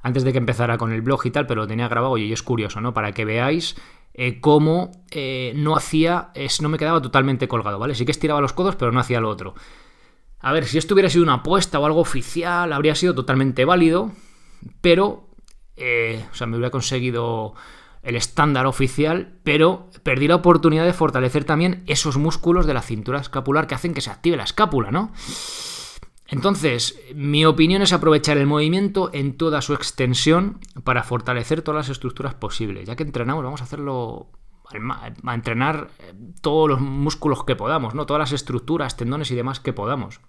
Antes 0.01 0.23
de 0.23 0.31
que 0.31 0.37
empezara 0.37 0.77
con 0.77 0.91
el 0.91 1.01
blog 1.01 1.25
y 1.25 1.31
tal, 1.31 1.45
pero 1.45 1.61
lo 1.61 1.67
tenía 1.67 1.87
grabado 1.87 2.17
y 2.17 2.31
es 2.31 2.43
curioso, 2.43 2.81
¿no? 2.81 2.93
Para 2.93 3.11
que 3.11 3.25
veáis 3.25 3.75
eh, 4.13 4.39
cómo 4.41 4.91
eh, 5.11 5.53
no 5.55 5.75
hacía, 5.75 6.31
es, 6.33 6.61
no 6.61 6.69
me 6.69 6.77
quedaba 6.77 7.01
totalmente 7.01 7.47
colgado, 7.47 7.79
¿vale? 7.79 7.95
Sí 7.95 8.05
que 8.05 8.11
estiraba 8.11 8.41
los 8.41 8.53
codos, 8.53 8.75
pero 8.75 8.91
no 8.91 8.99
hacía 8.99 9.21
lo 9.21 9.29
otro. 9.29 9.55
A 10.39 10.53
ver, 10.53 10.65
si 10.65 10.77
esto 10.77 10.93
hubiera 10.93 11.09
sido 11.09 11.23
una 11.23 11.35
apuesta 11.35 11.79
o 11.79 11.85
algo 11.85 11.99
oficial, 11.99 12.71
habría 12.71 12.95
sido 12.95 13.13
totalmente 13.13 13.65
válido, 13.65 14.11
pero, 14.81 15.29
eh, 15.75 16.25
o 16.31 16.35
sea, 16.35 16.47
me 16.47 16.55
hubiera 16.55 16.71
conseguido 16.71 17.53
el 18.01 18.15
estándar 18.15 18.65
oficial, 18.65 19.39
pero 19.43 19.89
perdí 20.03 20.27
la 20.27 20.35
oportunidad 20.35 20.85
de 20.85 20.93
fortalecer 20.93 21.43
también 21.43 21.83
esos 21.87 22.17
músculos 22.17 22.65
de 22.65 22.73
la 22.73 22.81
cintura 22.81 23.19
escapular 23.19 23.67
que 23.67 23.75
hacen 23.75 23.93
que 23.93 24.01
se 24.01 24.09
active 24.09 24.37
la 24.37 24.43
escápula, 24.43 24.91
¿no? 24.91 25.11
Entonces, 26.31 26.99
mi 27.15 27.43
opinión 27.45 27.81
es 27.81 27.91
aprovechar 27.91 28.37
el 28.37 28.45
movimiento 28.45 29.09
en 29.13 29.35
toda 29.35 29.61
su 29.61 29.73
extensión 29.73 30.59
para 30.83 31.03
fortalecer 31.03 31.61
todas 31.63 31.87
las 31.87 31.89
estructuras 31.89 32.35
posibles. 32.35 32.87
Ya 32.87 32.95
que 32.95 33.03
entrenamos, 33.03 33.43
vamos 33.43 33.61
a 33.61 33.63
hacerlo 33.63 34.29
a 35.25 35.33
entrenar 35.33 35.89
eh, 35.97 36.13
todos 36.41 36.69
los 36.69 36.79
músculos 36.79 37.43
que 37.43 37.55
podamos, 37.55 37.95
¿no? 37.95 38.05
Todas 38.05 38.19
las 38.19 38.33
estructuras, 38.33 38.95
tendones 38.95 39.31
y 39.31 39.35
demás 39.35 39.59
que 39.59 39.73
podamos. 39.73 40.19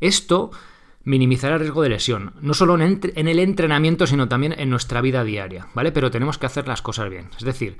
Esto 0.00 0.50
minimizará 1.04 1.54
el 1.54 1.60
riesgo 1.60 1.82
de 1.82 1.90
lesión, 1.90 2.34
no 2.40 2.52
solo 2.52 2.74
en 2.74 3.28
el 3.28 3.38
entrenamiento, 3.38 4.08
sino 4.08 4.26
también 4.26 4.56
en 4.58 4.68
nuestra 4.70 5.00
vida 5.00 5.22
diaria, 5.22 5.68
¿vale? 5.72 5.92
Pero 5.92 6.10
tenemos 6.10 6.36
que 6.36 6.46
hacer 6.46 6.66
las 6.66 6.82
cosas 6.82 7.08
bien. 7.08 7.30
Es 7.38 7.44
decir, 7.44 7.78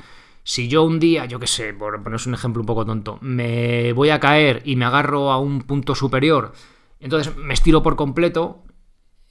Si 0.48 0.68
yo 0.68 0.84
un 0.84 1.00
día, 1.00 1.24
yo 1.24 1.40
qué 1.40 1.48
sé, 1.48 1.74
por 1.74 2.00
poneros 2.04 2.28
un 2.28 2.34
ejemplo 2.34 2.62
un 2.62 2.66
poco 2.66 2.86
tonto, 2.86 3.18
me 3.20 3.92
voy 3.92 4.10
a 4.10 4.20
caer 4.20 4.62
y 4.64 4.76
me 4.76 4.84
agarro 4.84 5.32
a 5.32 5.40
un 5.40 5.62
punto 5.62 5.96
superior, 5.96 6.52
entonces 7.00 7.36
me 7.36 7.54
estiro 7.54 7.82
por 7.82 7.96
completo, 7.96 8.64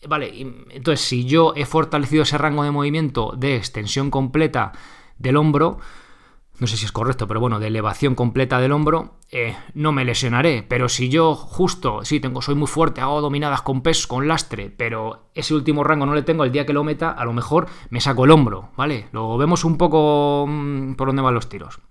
vale, 0.07 0.31
entonces 0.69 1.05
si 1.05 1.25
yo 1.25 1.53
he 1.55 1.65
fortalecido 1.65 2.24
ese 2.24 2.38
rango 2.38 2.63
de 2.63 2.72
movimiento 2.72 3.34
de 3.38 3.55
extensión 3.55 4.12
completa 4.12 4.72
del 5.17 5.38
hombro, 5.38 5.79
no 6.57 6.67
sé 6.67 6.77
si 6.77 6.86
es 6.86 6.91
correcto, 6.91 7.27
pero 7.27 7.41
bueno, 7.41 7.60
de 7.60 7.67
elevación 7.67 8.15
completa 8.15 8.60
del 8.60 8.72
hombro, 8.72 9.15
eh, 9.29 9.57
no 9.74 9.91
me 9.91 10.05
lesionaré. 10.05 10.63
Pero 10.63 10.88
si 10.88 11.10
yo 11.10 11.36
justo, 11.36 12.05
sí, 12.05 12.22
tengo, 12.22 12.41
soy 12.41 12.55
muy 12.55 12.67
fuerte, 12.67 13.01
hago 13.01 13.19
dominadas 13.19 13.62
con 13.62 13.81
peso, 13.81 14.07
con 14.07 14.27
lastre, 14.27 14.69
pero 14.69 15.29
ese 15.34 15.53
último 15.53 15.84
rango 15.84 16.05
no 16.05 16.15
le 16.15 16.24
tengo, 16.24 16.45
el 16.45 16.53
día 16.53 16.65
que 16.65 16.72
lo 16.72 16.86
meta, 16.86 17.12
a 17.12 17.25
lo 17.25 17.34
mejor 17.34 17.67
me 17.89 18.00
saco 18.00 18.24
el 18.24 18.31
hombro, 18.31 18.69
¿vale? 18.77 19.10
Luego 19.12 19.38
vemos 19.38 19.65
un 19.65 19.77
poco 19.77 20.45
mm, 20.48 20.93
por 20.93 21.07
dónde 21.07 21.22
van 21.22 21.34
los 21.34 21.50
tiros. 21.50 21.81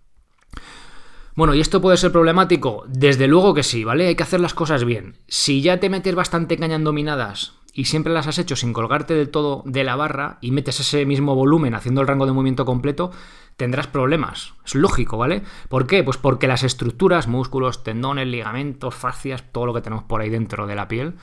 Bueno, 1.36 1.54
¿y 1.54 1.60
esto 1.60 1.80
puede 1.80 1.96
ser 1.96 2.12
problemático? 2.12 2.84
Desde 2.86 3.26
luego 3.26 3.54
que 3.54 3.64
sí, 3.64 3.82
¿vale? 3.82 4.06
Hay 4.06 4.14
que 4.14 4.22
hacer 4.22 4.38
las 4.38 4.54
cosas 4.54 4.84
bien. 4.84 5.16
Si 5.26 5.62
ya 5.62 5.80
te 5.80 5.90
metes 5.90 6.14
bastante 6.14 6.56
caña 6.56 6.76
en 6.76 6.84
dominadas 6.84 7.54
y 7.72 7.86
siempre 7.86 8.12
las 8.12 8.28
has 8.28 8.38
hecho 8.38 8.54
sin 8.54 8.72
colgarte 8.72 9.14
del 9.14 9.30
todo 9.30 9.64
de 9.66 9.82
la 9.82 9.96
barra 9.96 10.38
y 10.40 10.52
metes 10.52 10.78
ese 10.78 11.04
mismo 11.06 11.34
volumen 11.34 11.74
haciendo 11.74 12.00
el 12.00 12.06
rango 12.06 12.26
de 12.26 12.32
movimiento 12.32 12.64
completo, 12.64 13.10
tendrás 13.56 13.88
problemas. 13.88 14.54
Es 14.64 14.76
lógico, 14.76 15.18
¿vale? 15.18 15.42
¿Por 15.68 15.88
qué? 15.88 16.04
Pues 16.04 16.18
porque 16.18 16.46
las 16.46 16.62
estructuras, 16.62 17.26
músculos, 17.26 17.82
tendones, 17.82 18.28
ligamentos, 18.28 18.94
fascias, 18.94 19.42
todo 19.50 19.66
lo 19.66 19.74
que 19.74 19.80
tenemos 19.80 20.04
por 20.04 20.20
ahí 20.20 20.30
dentro 20.30 20.68
de 20.68 20.76
la 20.76 20.86
piel, 20.86 21.14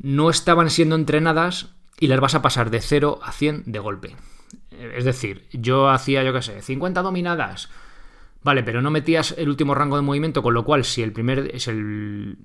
no 0.00 0.28
estaban 0.28 0.70
siendo 0.70 0.96
entrenadas 0.96 1.68
y 2.00 2.08
las 2.08 2.18
vas 2.18 2.34
a 2.34 2.42
pasar 2.42 2.70
de 2.70 2.80
0 2.80 3.20
a 3.22 3.30
100 3.30 3.62
de 3.66 3.78
golpe. 3.78 4.16
Es 4.72 5.04
decir, 5.04 5.46
yo 5.52 5.88
hacía, 5.88 6.24
yo 6.24 6.32
qué 6.32 6.42
sé, 6.42 6.62
50 6.62 7.00
dominadas, 7.02 7.70
Vale, 8.44 8.62
pero 8.62 8.82
no 8.82 8.90
metías 8.90 9.34
el 9.38 9.48
último 9.48 9.74
rango 9.74 9.96
de 9.96 10.02
movimiento, 10.02 10.42
con 10.42 10.52
lo 10.52 10.66
cual 10.66 10.84
si 10.84 11.02
el 11.02 11.12
primer 11.12 11.50
es 11.54 11.66
el, 11.66 12.36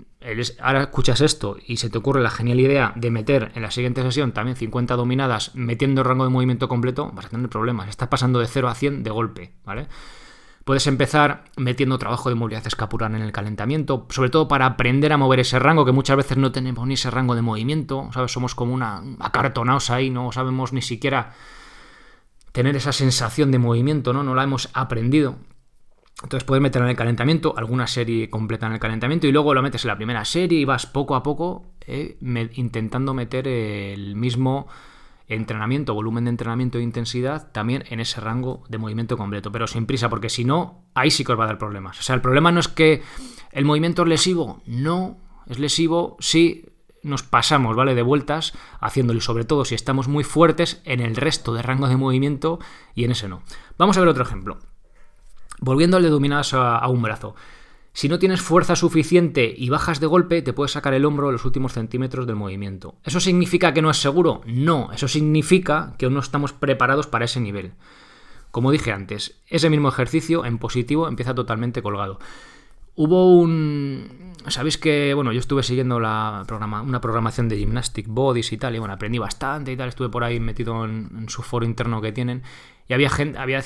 Ahora 0.58 0.84
escuchas 0.84 1.20
esto 1.20 1.58
y 1.66 1.76
se 1.76 1.90
te 1.90 1.98
ocurre 1.98 2.22
la 2.22 2.30
genial 2.30 2.58
idea 2.58 2.92
de 2.96 3.10
meter 3.10 3.52
en 3.54 3.60
la 3.60 3.70
siguiente 3.70 4.02
sesión 4.02 4.32
también 4.32 4.56
50 4.56 4.96
dominadas 4.96 5.54
metiendo 5.54 6.00
el 6.00 6.06
rango 6.06 6.24
de 6.24 6.30
movimiento 6.30 6.68
completo, 6.68 7.10
vas 7.14 7.26
a 7.26 7.28
tener 7.28 7.50
problemas. 7.50 7.90
Estás 7.90 8.08
pasando 8.08 8.38
de 8.38 8.46
0 8.46 8.68
a 8.68 8.74
100 8.74 9.02
de 9.02 9.10
golpe, 9.10 9.52
¿vale? 9.64 9.88
Puedes 10.64 10.86
empezar 10.86 11.44
metiendo 11.58 11.98
trabajo 11.98 12.30
de 12.30 12.34
movilidad 12.34 12.66
escapular 12.66 13.10
en 13.10 13.20
el 13.20 13.32
calentamiento, 13.32 14.06
sobre 14.08 14.30
todo 14.30 14.48
para 14.48 14.64
aprender 14.64 15.12
a 15.12 15.18
mover 15.18 15.40
ese 15.40 15.58
rango, 15.58 15.84
que 15.84 15.92
muchas 15.92 16.16
veces 16.16 16.38
no 16.38 16.50
tenemos 16.50 16.86
ni 16.86 16.94
ese 16.94 17.10
rango 17.10 17.34
de 17.34 17.42
movimiento, 17.42 18.08
¿sabes? 18.14 18.32
Somos 18.32 18.54
como 18.54 18.72
una 18.72 19.02
acartonados 19.18 19.90
ahí, 19.90 20.08
no 20.08 20.32
sabemos 20.32 20.72
ni 20.72 20.80
siquiera 20.80 21.34
tener 22.52 22.74
esa 22.74 22.92
sensación 22.92 23.50
de 23.50 23.58
movimiento, 23.58 24.14
¿no? 24.14 24.22
No 24.22 24.34
la 24.34 24.44
hemos 24.44 24.70
aprendido. 24.72 25.36
Entonces 26.22 26.44
puedes 26.44 26.62
meter 26.62 26.82
en 26.82 26.88
el 26.88 26.96
calentamiento, 26.96 27.54
alguna 27.56 27.86
serie 27.86 28.28
completa 28.28 28.66
en 28.66 28.72
el 28.72 28.78
calentamiento 28.78 29.26
y 29.26 29.32
luego 29.32 29.54
lo 29.54 29.62
metes 29.62 29.84
en 29.84 29.88
la 29.88 29.96
primera 29.96 30.24
serie 30.24 30.60
y 30.60 30.64
vas 30.64 30.86
poco 30.86 31.14
a 31.14 31.22
poco 31.22 31.72
eh, 31.86 32.18
intentando 32.20 33.14
meter 33.14 33.48
el 33.48 34.16
mismo 34.16 34.68
entrenamiento, 35.28 35.94
volumen 35.94 36.24
de 36.24 36.30
entrenamiento 36.30 36.78
e 36.78 36.82
intensidad 36.82 37.50
también 37.52 37.84
en 37.88 38.00
ese 38.00 38.20
rango 38.20 38.64
de 38.68 38.78
movimiento 38.78 39.16
completo, 39.16 39.52
pero 39.52 39.66
sin 39.66 39.86
prisa, 39.86 40.10
porque 40.10 40.28
si 40.28 40.44
no, 40.44 40.84
ahí 40.94 41.10
sí 41.10 41.24
que 41.24 41.32
os 41.32 41.38
va 41.38 41.44
a 41.44 41.48
dar 41.48 41.58
problemas. 41.58 41.98
O 42.00 42.02
sea, 42.02 42.16
el 42.16 42.20
problema 42.20 42.52
no 42.52 42.60
es 42.60 42.68
que 42.68 43.02
el 43.52 43.64
movimiento 43.64 44.02
es 44.02 44.08
lesivo, 44.08 44.60
no, 44.66 45.18
es 45.46 45.58
lesivo 45.58 46.16
si 46.18 46.66
nos 47.02 47.22
pasamos, 47.22 47.76
¿vale? 47.76 47.94
De 47.94 48.02
vueltas 48.02 48.52
haciéndolo 48.80 49.20
sobre 49.20 49.44
todo 49.44 49.64
si 49.64 49.74
estamos 49.74 50.08
muy 50.08 50.24
fuertes 50.24 50.82
en 50.84 51.00
el 51.00 51.16
resto 51.16 51.54
de 51.54 51.62
rango 51.62 51.88
de 51.88 51.96
movimiento 51.96 52.58
y 52.94 53.04
en 53.04 53.12
ese 53.12 53.28
no. 53.28 53.42
Vamos 53.78 53.96
a 53.96 54.00
ver 54.00 54.08
otro 54.08 54.24
ejemplo. 54.24 54.58
Volviendo 55.60 55.96
al 55.96 56.02
de 56.02 56.08
dominadas 56.08 56.54
a, 56.54 56.86
un 56.88 57.02
brazo. 57.02 57.34
Si 57.92 58.08
no 58.08 58.18
tienes 58.18 58.40
fuerza 58.40 58.76
suficiente 58.76 59.52
y 59.56 59.68
bajas 59.68 60.00
de 60.00 60.06
golpe, 60.06 60.42
te 60.42 60.52
puedes 60.52 60.72
sacar 60.72 60.94
el 60.94 61.04
hombro 61.04 61.32
los 61.32 61.44
últimos 61.44 61.72
centímetros 61.72 62.26
del 62.26 62.36
movimiento. 62.36 62.94
¿Eso 63.04 63.20
significa 63.20 63.74
que 63.74 63.82
no 63.82 63.90
es 63.90 63.98
seguro? 63.98 64.42
No, 64.46 64.90
eso 64.92 65.08
significa 65.08 65.94
que 65.98 66.06
aún 66.06 66.14
no 66.14 66.20
estamos 66.20 66.52
preparados 66.52 67.06
para 67.06 67.26
ese 67.26 67.40
nivel. 67.40 67.72
Como 68.50 68.70
dije 68.70 68.92
antes, 68.92 69.40
ese 69.48 69.70
mismo 69.70 69.88
ejercicio 69.88 70.44
en 70.44 70.58
positivo 70.58 71.08
empieza 71.08 71.34
totalmente 71.34 71.82
colgado. 71.82 72.18
Hubo 72.96 73.36
un... 73.36 74.32
Sabéis 74.48 74.78
que, 74.78 75.14
bueno, 75.14 75.32
yo 75.32 75.40
estuve 75.40 75.62
siguiendo 75.62 76.00
la 76.00 76.44
una 76.84 77.00
programación 77.00 77.48
de 77.48 77.58
Gymnastic 77.58 78.06
Bodies 78.08 78.52
y 78.52 78.56
tal, 78.56 78.74
y 78.74 78.78
bueno, 78.78 78.94
aprendí 78.94 79.18
bastante 79.18 79.72
y 79.72 79.76
tal, 79.76 79.88
estuve 79.88 80.08
por 80.08 80.24
ahí 80.24 80.40
metido 80.40 80.84
en 80.84 81.28
su 81.28 81.42
foro 81.42 81.66
interno 81.66 82.00
que 82.00 82.12
tienen, 82.12 82.42
y 82.90 82.92
había 82.92 83.08
gente, 83.08 83.38
había, 83.38 83.62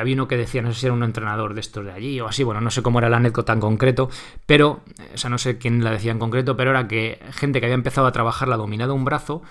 había 0.00 0.14
uno 0.14 0.28
que 0.28 0.36
decía, 0.36 0.62
no 0.62 0.72
sé 0.72 0.78
si 0.78 0.86
era 0.86 0.92
un 0.92 1.02
entrenador 1.02 1.54
de 1.54 1.60
estos 1.60 1.84
de 1.84 1.90
allí 1.90 2.20
o 2.20 2.28
así, 2.28 2.44
bueno, 2.44 2.60
no 2.60 2.70
sé 2.70 2.80
cómo 2.80 3.00
era 3.00 3.08
la 3.08 3.16
anécdota 3.16 3.52
en 3.52 3.58
concreto, 3.58 4.08
pero, 4.46 4.84
o 5.12 5.18
sea, 5.18 5.30
no 5.30 5.38
sé 5.38 5.58
quién 5.58 5.82
la 5.82 5.90
decía 5.90 6.12
en 6.12 6.20
concreto, 6.20 6.56
pero 6.56 6.70
era 6.70 6.86
que 6.86 7.18
gente 7.32 7.58
que 7.58 7.66
había 7.66 7.74
empezado 7.74 8.06
a 8.06 8.12
trabajar 8.12 8.46
la 8.46 8.56
dominada 8.56 8.92
un 8.92 9.04
brazo 9.04 9.42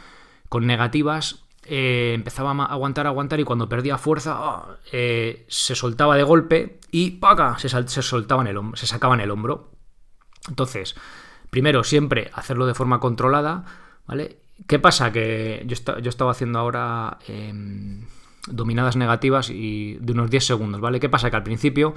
con 0.48 0.66
negativas 0.66 1.44
eh, 1.66 2.14
empezaba 2.16 2.52
a 2.52 2.66
aguantar, 2.68 3.06
aguantar 3.06 3.42
y 3.42 3.44
cuando 3.44 3.68
perdía 3.68 3.98
fuerza 3.98 4.38
ah, 4.38 4.78
eh, 4.94 5.46
se 5.50 5.76
soltaba 5.76 6.16
de 6.16 6.24
golpe 6.24 6.80
y 6.90 7.12
¡paca! 7.12 7.60
Se, 7.60 7.68
se, 7.68 8.02
soltaban 8.02 8.48
el 8.48 8.58
se 8.76 8.88
sacaban 8.88 9.20
el 9.20 9.32
hombro. 9.32 9.72
Entonces, 10.48 10.96
primero 11.50 11.84
siempre 11.84 12.32
hacerlo 12.34 12.66
de 12.66 12.76
forma 12.76 13.02
controlada, 13.02 13.66
¿vale? 14.08 14.38
¿Qué 14.68 14.80
pasa? 14.80 15.12
Que 15.12 15.66
yo, 15.68 15.98
yo 16.00 16.10
estaba 16.10 16.32
haciendo 16.32 16.60
ahora... 16.60 17.18
Em, 17.28 18.06
dominadas 18.48 18.96
negativas 18.96 19.50
y 19.50 19.98
de 20.00 20.14
unos 20.14 20.30
10 20.30 20.46
segundos, 20.46 20.82
¿vale? 20.82 21.00
¿Qué 21.00 21.10
pasa? 21.10 21.30
Que 21.30 21.36
al 21.38 21.44
principio 21.44 21.96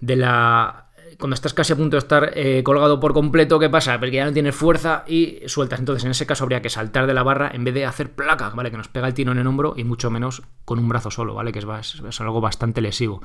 de 0.00 0.16
la... 0.16 0.86
Cuando 1.18 1.34
estás 1.34 1.52
casi 1.52 1.72
a 1.72 1.76
punto 1.76 1.96
de 1.96 1.98
estar 1.98 2.30
eh, 2.34 2.62
colgado 2.62 3.00
por 3.00 3.12
completo, 3.12 3.58
¿qué 3.58 3.68
pasa? 3.68 3.98
Porque 3.98 4.16
ya 4.16 4.24
no 4.24 4.32
tienes 4.32 4.54
fuerza 4.54 5.04
y 5.08 5.40
sueltas. 5.46 5.80
Entonces, 5.80 6.04
en 6.04 6.12
ese 6.12 6.24
caso 6.24 6.44
habría 6.44 6.62
que 6.62 6.70
saltar 6.70 7.06
de 7.06 7.14
la 7.14 7.24
barra 7.24 7.50
en 7.52 7.64
vez 7.64 7.74
de 7.74 7.84
hacer 7.84 8.12
placa, 8.12 8.50
¿vale? 8.50 8.70
Que 8.70 8.76
nos 8.76 8.88
pega 8.88 9.08
el 9.08 9.14
tiro 9.14 9.32
en 9.32 9.38
el 9.38 9.46
hombro 9.46 9.74
y 9.76 9.82
mucho 9.82 10.08
menos 10.10 10.42
con 10.64 10.78
un 10.78 10.88
brazo 10.88 11.10
solo, 11.10 11.34
¿vale? 11.34 11.50
Que 11.50 11.58
es, 11.58 12.02
es 12.08 12.20
algo 12.20 12.40
bastante 12.40 12.80
lesivo. 12.80 13.22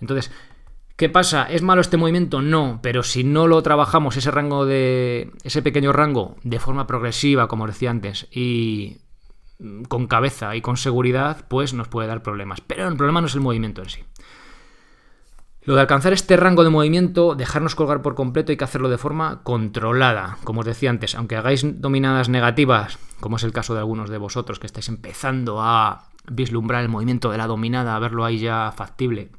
Entonces, 0.00 0.30
¿Qué 0.96 1.10
pasa? 1.10 1.44
¿Es 1.44 1.60
malo 1.60 1.82
este 1.82 1.98
movimiento? 1.98 2.40
No, 2.40 2.80
pero 2.82 3.02
si 3.02 3.22
no 3.22 3.46
lo 3.46 3.62
trabajamos 3.62 4.16
ese 4.16 4.30
rango 4.30 4.64
de. 4.64 5.30
ese 5.44 5.60
pequeño 5.60 5.92
rango 5.92 6.36
de 6.42 6.58
forma 6.58 6.86
progresiva, 6.86 7.48
como 7.48 7.66
decía 7.66 7.90
antes, 7.90 8.26
y 8.30 9.02
con 9.88 10.06
cabeza 10.06 10.54
y 10.56 10.60
con 10.60 10.76
seguridad, 10.76 11.44
pues 11.48 11.74
nos 11.74 11.88
puede 11.88 12.08
dar 12.08 12.22
problemas. 12.22 12.60
Pero 12.60 12.88
el 12.88 12.96
problema 12.96 13.20
no 13.20 13.26
es 13.26 13.34
el 13.34 13.40
movimiento 13.40 13.82
en 13.82 13.88
sí. 13.88 14.04
Lo 15.62 15.74
de 15.74 15.80
alcanzar 15.80 16.12
este 16.12 16.36
rango 16.36 16.62
de 16.62 16.70
movimiento, 16.70 17.34
dejarnos 17.34 17.74
colgar 17.74 18.00
por 18.00 18.14
completo, 18.14 18.52
hay 18.52 18.56
que 18.56 18.64
hacerlo 18.64 18.88
de 18.88 18.98
forma 18.98 19.42
controlada. 19.42 20.38
Como 20.44 20.60
os 20.60 20.66
decía 20.66 20.90
antes, 20.90 21.16
aunque 21.16 21.34
hagáis 21.34 21.80
dominadas 21.80 22.28
negativas, 22.28 22.98
como 23.18 23.36
es 23.36 23.42
el 23.42 23.52
caso 23.52 23.74
de 23.74 23.80
algunos 23.80 24.08
de 24.08 24.18
vosotros 24.18 24.60
que 24.60 24.66
estáis 24.66 24.88
empezando 24.88 25.60
a 25.60 26.04
vislumbrar 26.30 26.82
el 26.82 26.88
movimiento 26.88 27.32
de 27.32 27.38
la 27.38 27.48
dominada, 27.48 27.96
a 27.96 27.98
verlo 27.98 28.24
ahí 28.24 28.38
ya 28.38 28.72
factible, 28.76 29.32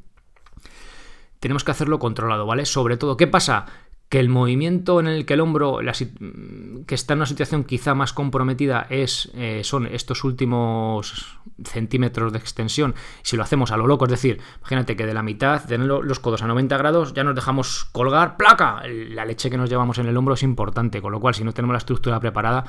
tenemos 1.39 1.63
que 1.63 1.71
hacerlo 1.71 1.97
controlado, 1.97 2.45
¿vale? 2.45 2.65
Sobre 2.65 2.97
todo, 2.97 3.15
¿qué 3.15 3.27
pasa? 3.27 3.65
Que 4.09 4.19
el 4.19 4.29
movimiento 4.29 4.99
en 4.99 5.07
el 5.07 5.25
que 5.25 5.33
el 5.33 5.41
hombro 5.41 5.79
que 6.85 6.95
está 6.95 7.13
en 7.13 7.19
una 7.19 7.25
situación 7.25 7.65
quizá 7.65 7.93
más 7.93 8.13
comprometida 8.13 8.87
es 8.89 9.29
eh, 9.35 9.61
son 9.63 9.85
estos 9.87 10.23
últimos 10.23 11.37
centímetros 11.65 12.31
de 12.31 12.39
extensión. 12.39 12.95
Si 13.21 13.35
lo 13.35 13.43
hacemos 13.43 13.71
a 13.71 13.77
lo 13.77 13.85
loco 13.85 14.05
es 14.05 14.11
decir 14.11 14.39
imagínate 14.59 14.95
que 14.95 15.05
de 15.05 15.13
la 15.13 15.23
mitad 15.23 15.65
tener 15.65 15.87
los 15.87 16.19
codos 16.19 16.41
a 16.41 16.47
90 16.47 16.77
grados 16.77 17.13
ya 17.13 17.23
nos 17.23 17.35
dejamos 17.35 17.85
colgar 17.85 18.37
placa 18.37 18.81
la 18.87 19.25
leche 19.25 19.49
que 19.49 19.57
nos 19.57 19.69
llevamos 19.69 19.97
en 19.97 20.05
el 20.05 20.15
hombro 20.15 20.35
es 20.35 20.43
importante 20.43 21.01
con 21.01 21.11
lo 21.11 21.19
cual 21.19 21.35
si 21.35 21.43
no 21.43 21.53
tenemos 21.53 21.73
la 21.73 21.79
estructura 21.79 22.19
preparada 22.19 22.63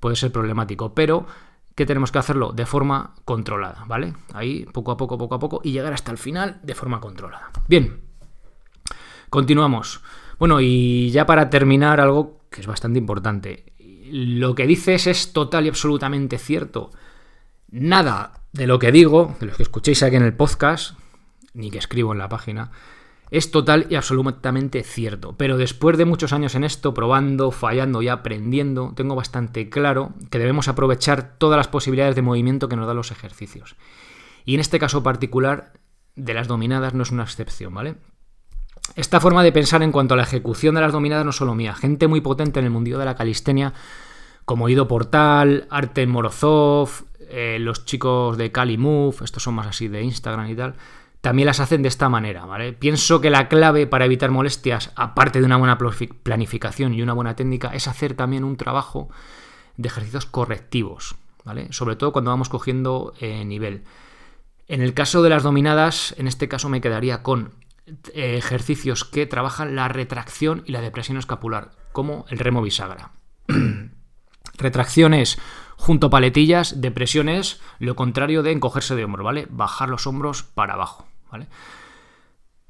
puede 0.00 0.16
ser 0.16 0.32
problemático. 0.32 0.94
Pero 0.94 1.26
que 1.74 1.86
tenemos 1.86 2.10
que 2.10 2.18
hacerlo 2.18 2.52
de 2.52 2.66
forma 2.66 3.14
controlada 3.24 3.84
vale 3.86 4.14
ahí 4.32 4.66
poco 4.72 4.90
a 4.90 4.96
poco 4.96 5.18
poco 5.18 5.34
a 5.34 5.38
poco 5.38 5.60
y 5.62 5.72
llegar 5.72 5.92
hasta 5.92 6.10
el 6.10 6.18
final 6.18 6.60
de 6.62 6.74
forma 6.74 6.98
controlada. 6.98 7.50
Bien 7.68 8.00
continuamos 9.28 10.00
bueno, 10.38 10.60
y 10.60 11.10
ya 11.10 11.26
para 11.26 11.50
terminar, 11.50 12.00
algo 12.00 12.40
que 12.50 12.60
es 12.60 12.66
bastante 12.66 12.98
importante. 12.98 13.72
Lo 14.10 14.54
que 14.54 14.66
dices 14.66 15.06
es 15.06 15.32
total 15.32 15.66
y 15.66 15.68
absolutamente 15.68 16.38
cierto. 16.38 16.90
Nada 17.70 18.44
de 18.52 18.66
lo 18.66 18.78
que 18.78 18.92
digo, 18.92 19.36
de 19.40 19.46
lo 19.46 19.54
que 19.54 19.62
escuchéis 19.62 20.02
aquí 20.02 20.16
en 20.16 20.22
el 20.22 20.34
podcast, 20.34 20.98
ni 21.54 21.70
que 21.70 21.78
escribo 21.78 22.12
en 22.12 22.18
la 22.18 22.28
página, 22.28 22.70
es 23.30 23.50
total 23.50 23.86
y 23.90 23.96
absolutamente 23.96 24.82
cierto. 24.82 25.36
Pero 25.36 25.58
después 25.58 25.98
de 25.98 26.04
muchos 26.04 26.32
años 26.32 26.54
en 26.54 26.64
esto, 26.64 26.94
probando, 26.94 27.50
fallando 27.50 28.00
y 28.00 28.08
aprendiendo, 28.08 28.92
tengo 28.96 29.14
bastante 29.14 29.68
claro 29.68 30.14
que 30.30 30.38
debemos 30.38 30.68
aprovechar 30.68 31.36
todas 31.36 31.58
las 31.58 31.68
posibilidades 31.68 32.16
de 32.16 32.22
movimiento 32.22 32.68
que 32.68 32.76
nos 32.76 32.86
dan 32.86 32.96
los 32.96 33.10
ejercicios. 33.10 33.76
Y 34.44 34.54
en 34.54 34.60
este 34.60 34.78
caso 34.78 35.02
particular, 35.02 35.72
de 36.16 36.34
las 36.34 36.48
dominadas 36.48 36.94
no 36.94 37.02
es 37.02 37.10
una 37.10 37.24
excepción, 37.24 37.74
¿vale? 37.74 37.96
Esta 38.98 39.20
forma 39.20 39.44
de 39.44 39.52
pensar 39.52 39.84
en 39.84 39.92
cuanto 39.92 40.14
a 40.14 40.16
la 40.16 40.24
ejecución 40.24 40.74
de 40.74 40.80
las 40.80 40.90
dominadas 40.90 41.24
no 41.24 41.30
solo 41.30 41.54
mía, 41.54 41.72
gente 41.72 42.08
muy 42.08 42.20
potente 42.20 42.58
en 42.58 42.64
el 42.64 42.72
mundillo 42.72 42.98
de 42.98 43.04
la 43.04 43.14
calistenia, 43.14 43.72
como 44.44 44.68
Ido 44.68 44.88
Portal, 44.88 45.68
Artem 45.70 46.10
Morozov, 46.10 47.04
eh, 47.30 47.58
los 47.60 47.84
chicos 47.84 48.36
de 48.36 48.50
Kali 48.50 48.76
Move, 48.76 49.18
estos 49.22 49.44
son 49.44 49.54
más 49.54 49.68
así 49.68 49.86
de 49.86 50.02
Instagram 50.02 50.50
y 50.50 50.56
tal, 50.56 50.74
también 51.20 51.46
las 51.46 51.60
hacen 51.60 51.82
de 51.82 51.88
esta 51.88 52.08
manera, 52.08 52.44
¿vale? 52.44 52.72
Pienso 52.72 53.20
que 53.20 53.30
la 53.30 53.46
clave 53.46 53.86
para 53.86 54.04
evitar 54.04 54.32
molestias, 54.32 54.90
aparte 54.96 55.38
de 55.38 55.46
una 55.46 55.58
buena 55.58 55.78
planificación 55.78 56.92
y 56.92 57.00
una 57.00 57.12
buena 57.12 57.36
técnica, 57.36 57.68
es 57.68 57.86
hacer 57.86 58.14
también 58.14 58.42
un 58.42 58.56
trabajo 58.56 59.10
de 59.76 59.86
ejercicios 59.86 60.26
correctivos, 60.26 61.14
¿vale? 61.44 61.72
Sobre 61.72 61.94
todo 61.94 62.10
cuando 62.10 62.32
vamos 62.32 62.48
cogiendo 62.48 63.14
eh, 63.20 63.44
nivel. 63.44 63.84
En 64.66 64.82
el 64.82 64.92
caso 64.92 65.22
de 65.22 65.30
las 65.30 65.44
dominadas, 65.44 66.16
en 66.18 66.26
este 66.26 66.48
caso 66.48 66.68
me 66.68 66.80
quedaría 66.80 67.22
con 67.22 67.52
ejercicios 68.14 69.04
que 69.04 69.26
trabajan 69.26 69.76
la 69.76 69.88
retracción 69.88 70.62
y 70.66 70.72
la 70.72 70.80
depresión 70.80 71.18
escapular, 71.18 71.72
como 71.92 72.24
el 72.28 72.38
remo 72.38 72.62
bisagra. 72.62 73.12
Retracciones 74.58 75.38
junto 75.76 76.08
a 76.08 76.10
paletillas, 76.10 76.80
depresiones, 76.80 77.60
lo 77.78 77.94
contrario 77.96 78.42
de 78.42 78.52
encogerse 78.52 78.96
de 78.96 79.04
hombro, 79.04 79.24
¿vale? 79.24 79.46
Bajar 79.50 79.88
los 79.88 80.06
hombros 80.06 80.42
para 80.42 80.74
abajo, 80.74 81.06
¿vale? 81.30 81.46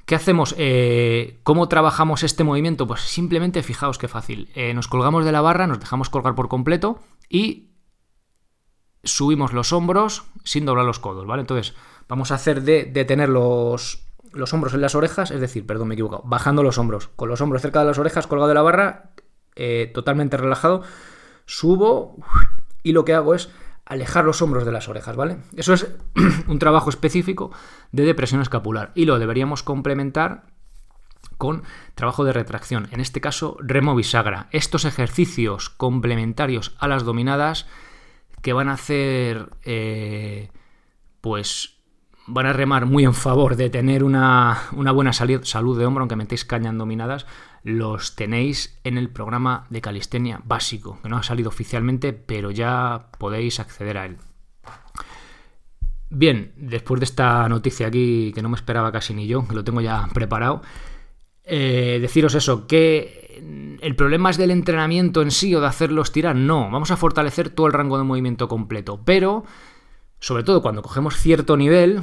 ¿Qué 0.09 0.15
hacemos? 0.15 0.55
Eh, 0.57 1.39
¿Cómo 1.43 1.69
trabajamos 1.69 2.23
este 2.23 2.43
movimiento? 2.43 2.87
Pues 2.87 3.03
simplemente 3.03 3.63
fijaos 3.63 3.99
qué 3.99 4.09
fácil. 4.09 4.51
Eh, 4.55 4.73
nos 4.73 4.89
colgamos 4.89 5.27
de 5.27 5.33
la 5.33 5.43
barra, 5.43 5.67
nos 5.67 5.81
dejamos 5.81 6.09
colgar 6.09 6.35
por 6.35 6.49
completo 6.49 7.01
y 7.29 7.69
subimos 9.05 9.53
los 9.53 9.73
hombros 9.75 10.25
sin 10.45 10.65
doblar 10.65 10.87
los 10.87 10.99
codos, 10.99 11.27
¿vale? 11.27 11.43
Entonces, 11.43 11.75
vamos 12.09 12.31
a 12.31 12.37
hacer 12.37 12.63
de, 12.63 12.87
tener 13.05 13.29
los, 13.29 14.08
los 14.33 14.53
hombros 14.55 14.75
en 14.75 14.81
las 14.81 14.95
orejas, 14.95 15.31
es 15.31 15.41
decir, 15.41 15.67
perdón, 15.67 15.89
me 15.89 15.95
he 15.95 15.97
equivocado, 15.97 16.23
bajando 16.25 16.63
los 16.63 16.79
hombros, 16.79 17.09
con 17.17 17.29
los 17.29 17.41
hombros 17.41 17.63
cerca 17.63 17.81
de 17.81 17.87
las 17.87 17.99
orejas, 17.99 18.27
colgado 18.27 18.49
de 18.49 18.55
la 18.55 18.63
barra, 18.63 19.11
eh, 19.57 19.91
totalmente 19.93 20.37
relajado, 20.37 20.83
subo 21.47 22.17
y 22.83 22.93
lo 22.93 23.05
que 23.05 23.15
hago 23.15 23.35
es 23.35 23.51
alejar 23.85 24.25
los 24.25 24.43
hombros 24.43 24.65
de 24.65 24.73
las 24.73 24.89
orejas, 24.89 25.17
¿vale? 25.17 25.39
Eso 25.57 25.73
es 25.73 25.89
un 26.47 26.59
trabajo 26.59 26.91
específico 26.91 27.51
de 27.91 28.05
depresión 28.05 28.41
escapular 28.41 28.93
y 28.95 29.07
lo 29.07 29.19
deberíamos 29.19 29.63
complementar 29.63 30.45
con 31.39 31.63
trabajo 31.95 32.25
de 32.25 32.33
retracción, 32.33 32.89
en 32.91 33.01
este 33.01 33.21
caso 33.21 33.57
remo 33.61 33.95
bisagra. 33.95 34.49
Estos 34.51 34.85
ejercicios 34.85 35.71
complementarios 35.71 36.77
a 36.79 36.89
las 36.89 37.05
dominadas 37.05 37.67
que 38.43 38.53
van 38.53 38.69
a 38.69 38.75
hacer, 38.75 39.49
eh, 39.63 40.51
pues 41.21 41.78
van 42.29 42.47
a 42.47 42.53
remar 42.53 42.87
muy 42.87 43.05
en 43.05 43.15
favor 43.15 43.57
de 43.57 43.71
tener 43.71 44.05
una, 44.05 44.69
buena 44.73 45.13
salud, 45.13 45.79
de 45.79 45.87
hombro, 45.87 46.03
aunque 46.03 46.17
metéis 46.17 46.45
caña 46.45 46.71
en 46.71 46.79
dominadas, 46.79 47.27
los 47.65 48.15
tenéis 48.15 48.79
en 48.85 48.99
el 48.99 49.09
programa 49.09 49.67
de 49.71 49.81
calistenia 49.81 50.41
básico, 50.45 50.99
que 51.03 51.09
no 51.09 51.17
ha 51.17 51.23
salido 51.23 51.49
oficialmente, 51.49 52.13
pero 52.13 52.51
ya 52.51 53.09
podéis 53.19 53.61
acceder 53.61 53.99
a 53.99 54.07
él. 54.07 54.19
Bien, 56.11 56.53
después 56.57 57.01
de 57.01 57.05
esta 57.05 57.49
noticia 57.49 57.87
aquí, 57.87 58.33
que 58.35 58.43
no 58.43 58.49
me 58.49 58.57
esperaba 58.57 58.93
casi 58.93 59.15
ni 59.15 59.27
yo, 59.27 59.47
que 59.49 59.55
lo 59.55 59.65
tengo 59.65 59.81
ya 59.81 60.07
preparado, 60.13 60.63
eh, 61.45 61.99
deciros 62.01 62.35
eso, 62.35 62.67
que 62.67 63.79
el 63.81 63.97
problema 63.97 64.31
es 64.31 64.37
del 64.37 64.51
entrenamiento 64.51 65.23
en 65.23 65.31
sí 65.31 65.55
o 65.55 65.61
de 65.61 65.67
hacerlos 65.67 66.13
tirar, 66.13 66.37
no, 66.37 66.71
vamos 66.71 66.91
a 66.91 66.97
fortalecer 66.97 67.51
todo 67.51 67.67
el 67.67 67.73
rango 67.73 67.97
de 67.97 68.05
movimiento 68.05 68.49
completo, 68.49 69.01
pero 69.05 69.45
sobre 70.21 70.43
todo 70.43 70.63
cuando 70.63 70.83
cogemos 70.83 71.17
cierto 71.17 71.57
nivel, 71.57 72.03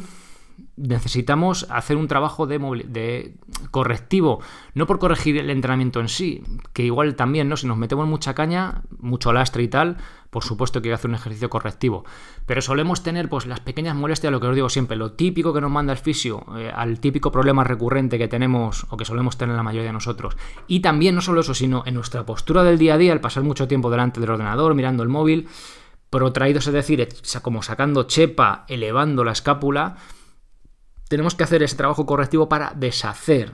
necesitamos 0.77 1.67
hacer 1.69 1.97
un 1.97 2.07
trabajo 2.07 2.47
de, 2.47 3.35
correctivo, 3.71 4.41
no 4.73 4.87
por 4.87 4.99
corregir 4.99 5.37
el 5.37 5.49
entrenamiento 5.49 5.99
en 5.99 6.09
sí, 6.09 6.43
que 6.73 6.83
igual 6.83 7.15
también, 7.15 7.49
¿no? 7.49 7.57
Si 7.57 7.67
nos 7.67 7.77
metemos 7.77 8.07
mucha 8.07 8.33
caña, 8.33 8.83
mucho 8.99 9.31
lastre 9.33 9.63
y 9.63 9.67
tal, 9.67 9.97
por 10.29 10.43
supuesto 10.43 10.81
que 10.81 10.89
hay 10.89 10.91
que 10.91 10.95
hacer 10.95 11.09
un 11.09 11.15
ejercicio 11.15 11.49
correctivo. 11.49 12.03
Pero 12.45 12.61
solemos 12.61 13.03
tener 13.03 13.29
pues 13.29 13.45
las 13.45 13.61
pequeñas 13.61 13.95
molestias, 13.95 14.31
lo 14.31 14.39
que 14.39 14.47
os 14.47 14.55
digo 14.55 14.69
siempre, 14.69 14.97
lo 14.97 15.13
típico 15.13 15.53
que 15.53 15.61
nos 15.61 15.71
manda 15.71 15.93
el 15.93 15.99
fisio, 15.99 16.45
eh, 16.57 16.71
al 16.73 16.99
típico 16.99 17.31
problema 17.31 17.63
recurrente 17.63 18.17
que 18.17 18.27
tenemos 18.27 18.85
o 18.89 18.97
que 18.97 19.05
solemos 19.05 19.37
tener 19.37 19.55
la 19.55 19.63
mayoría 19.63 19.87
de 19.87 19.93
nosotros. 19.93 20.35
Y 20.67 20.81
también 20.81 21.15
no 21.15 21.21
solo 21.21 21.41
eso, 21.41 21.53
sino 21.53 21.83
en 21.85 21.93
nuestra 21.93 22.25
postura 22.25 22.63
del 22.63 22.77
día 22.77 22.95
a 22.95 22.97
día, 22.97 23.13
al 23.13 23.21
pasar 23.21 23.43
mucho 23.43 23.67
tiempo 23.67 23.89
delante 23.89 24.19
del 24.19 24.31
ordenador, 24.31 24.75
mirando 24.75 25.03
el 25.03 25.09
móvil, 25.09 25.47
protraídos, 26.15 26.65
es 26.67 26.73
decir, 26.73 27.09
como 27.41 27.61
sacando 27.61 28.03
chepa, 28.03 28.63
elevando 28.69 29.25
la 29.25 29.33
escápula, 29.33 29.97
tenemos 31.09 31.35
que 31.35 31.43
hacer 31.43 31.61
ese 31.61 31.75
trabajo 31.75 32.05
correctivo 32.05 32.47
para 32.47 32.71
deshacer 32.73 33.53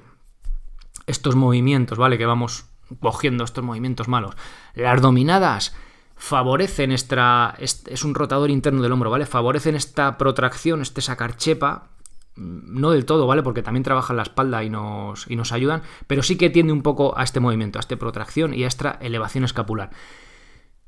estos 1.07 1.35
movimientos, 1.35 1.97
¿vale? 1.97 2.19
Que 2.19 2.27
vamos 2.27 2.65
cogiendo 2.99 3.45
estos 3.45 3.63
movimientos 3.63 4.07
malos. 4.07 4.35
Las 4.75 5.01
dominadas 5.01 5.75
favorecen 6.15 6.91
esta. 6.91 7.55
Es 7.57 8.05
un 8.05 8.13
rotador 8.13 8.51
interno 8.51 8.83
del 8.83 8.91
hombro, 8.91 9.09
¿vale? 9.09 9.25
Favorecen 9.25 9.75
esta 9.75 10.19
protracción, 10.19 10.83
este 10.83 11.01
sacar 11.01 11.37
chepa. 11.37 11.89
No 12.35 12.91
del 12.91 13.05
todo, 13.05 13.25
¿vale? 13.25 13.41
Porque 13.41 13.63
también 13.63 13.81
trabajan 13.81 14.17
la 14.17 14.23
espalda 14.23 14.63
y 14.63 14.69
nos, 14.69 15.27
y 15.27 15.35
nos 15.35 15.51
ayudan, 15.51 15.81
pero 16.05 16.21
sí 16.21 16.37
que 16.37 16.51
tiende 16.51 16.73
un 16.73 16.83
poco 16.83 17.17
a 17.17 17.23
este 17.23 17.39
movimiento, 17.39 17.79
a 17.79 17.81
esta 17.81 17.95
protracción 17.95 18.53
y 18.53 18.65
a 18.65 18.67
esta 18.67 18.99
elevación 19.01 19.45
escapular. 19.45 19.89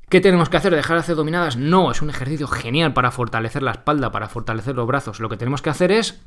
¿Qué 0.08 0.20
tenemos 0.20 0.48
que 0.48 0.56
hacer? 0.56 0.74
¿Dejar 0.74 0.96
de 0.96 1.00
hacer 1.00 1.16
dominadas? 1.16 1.56
No, 1.56 1.90
es 1.90 2.02
un 2.02 2.10
ejercicio 2.10 2.46
genial 2.46 2.92
para 2.92 3.10
fortalecer 3.10 3.62
la 3.62 3.72
espalda, 3.72 4.12
para 4.12 4.28
fortalecer 4.28 4.76
los 4.76 4.86
brazos. 4.86 5.20
Lo 5.20 5.28
que 5.28 5.36
tenemos 5.36 5.62
que 5.62 5.70
hacer 5.70 5.90
es 5.92 6.22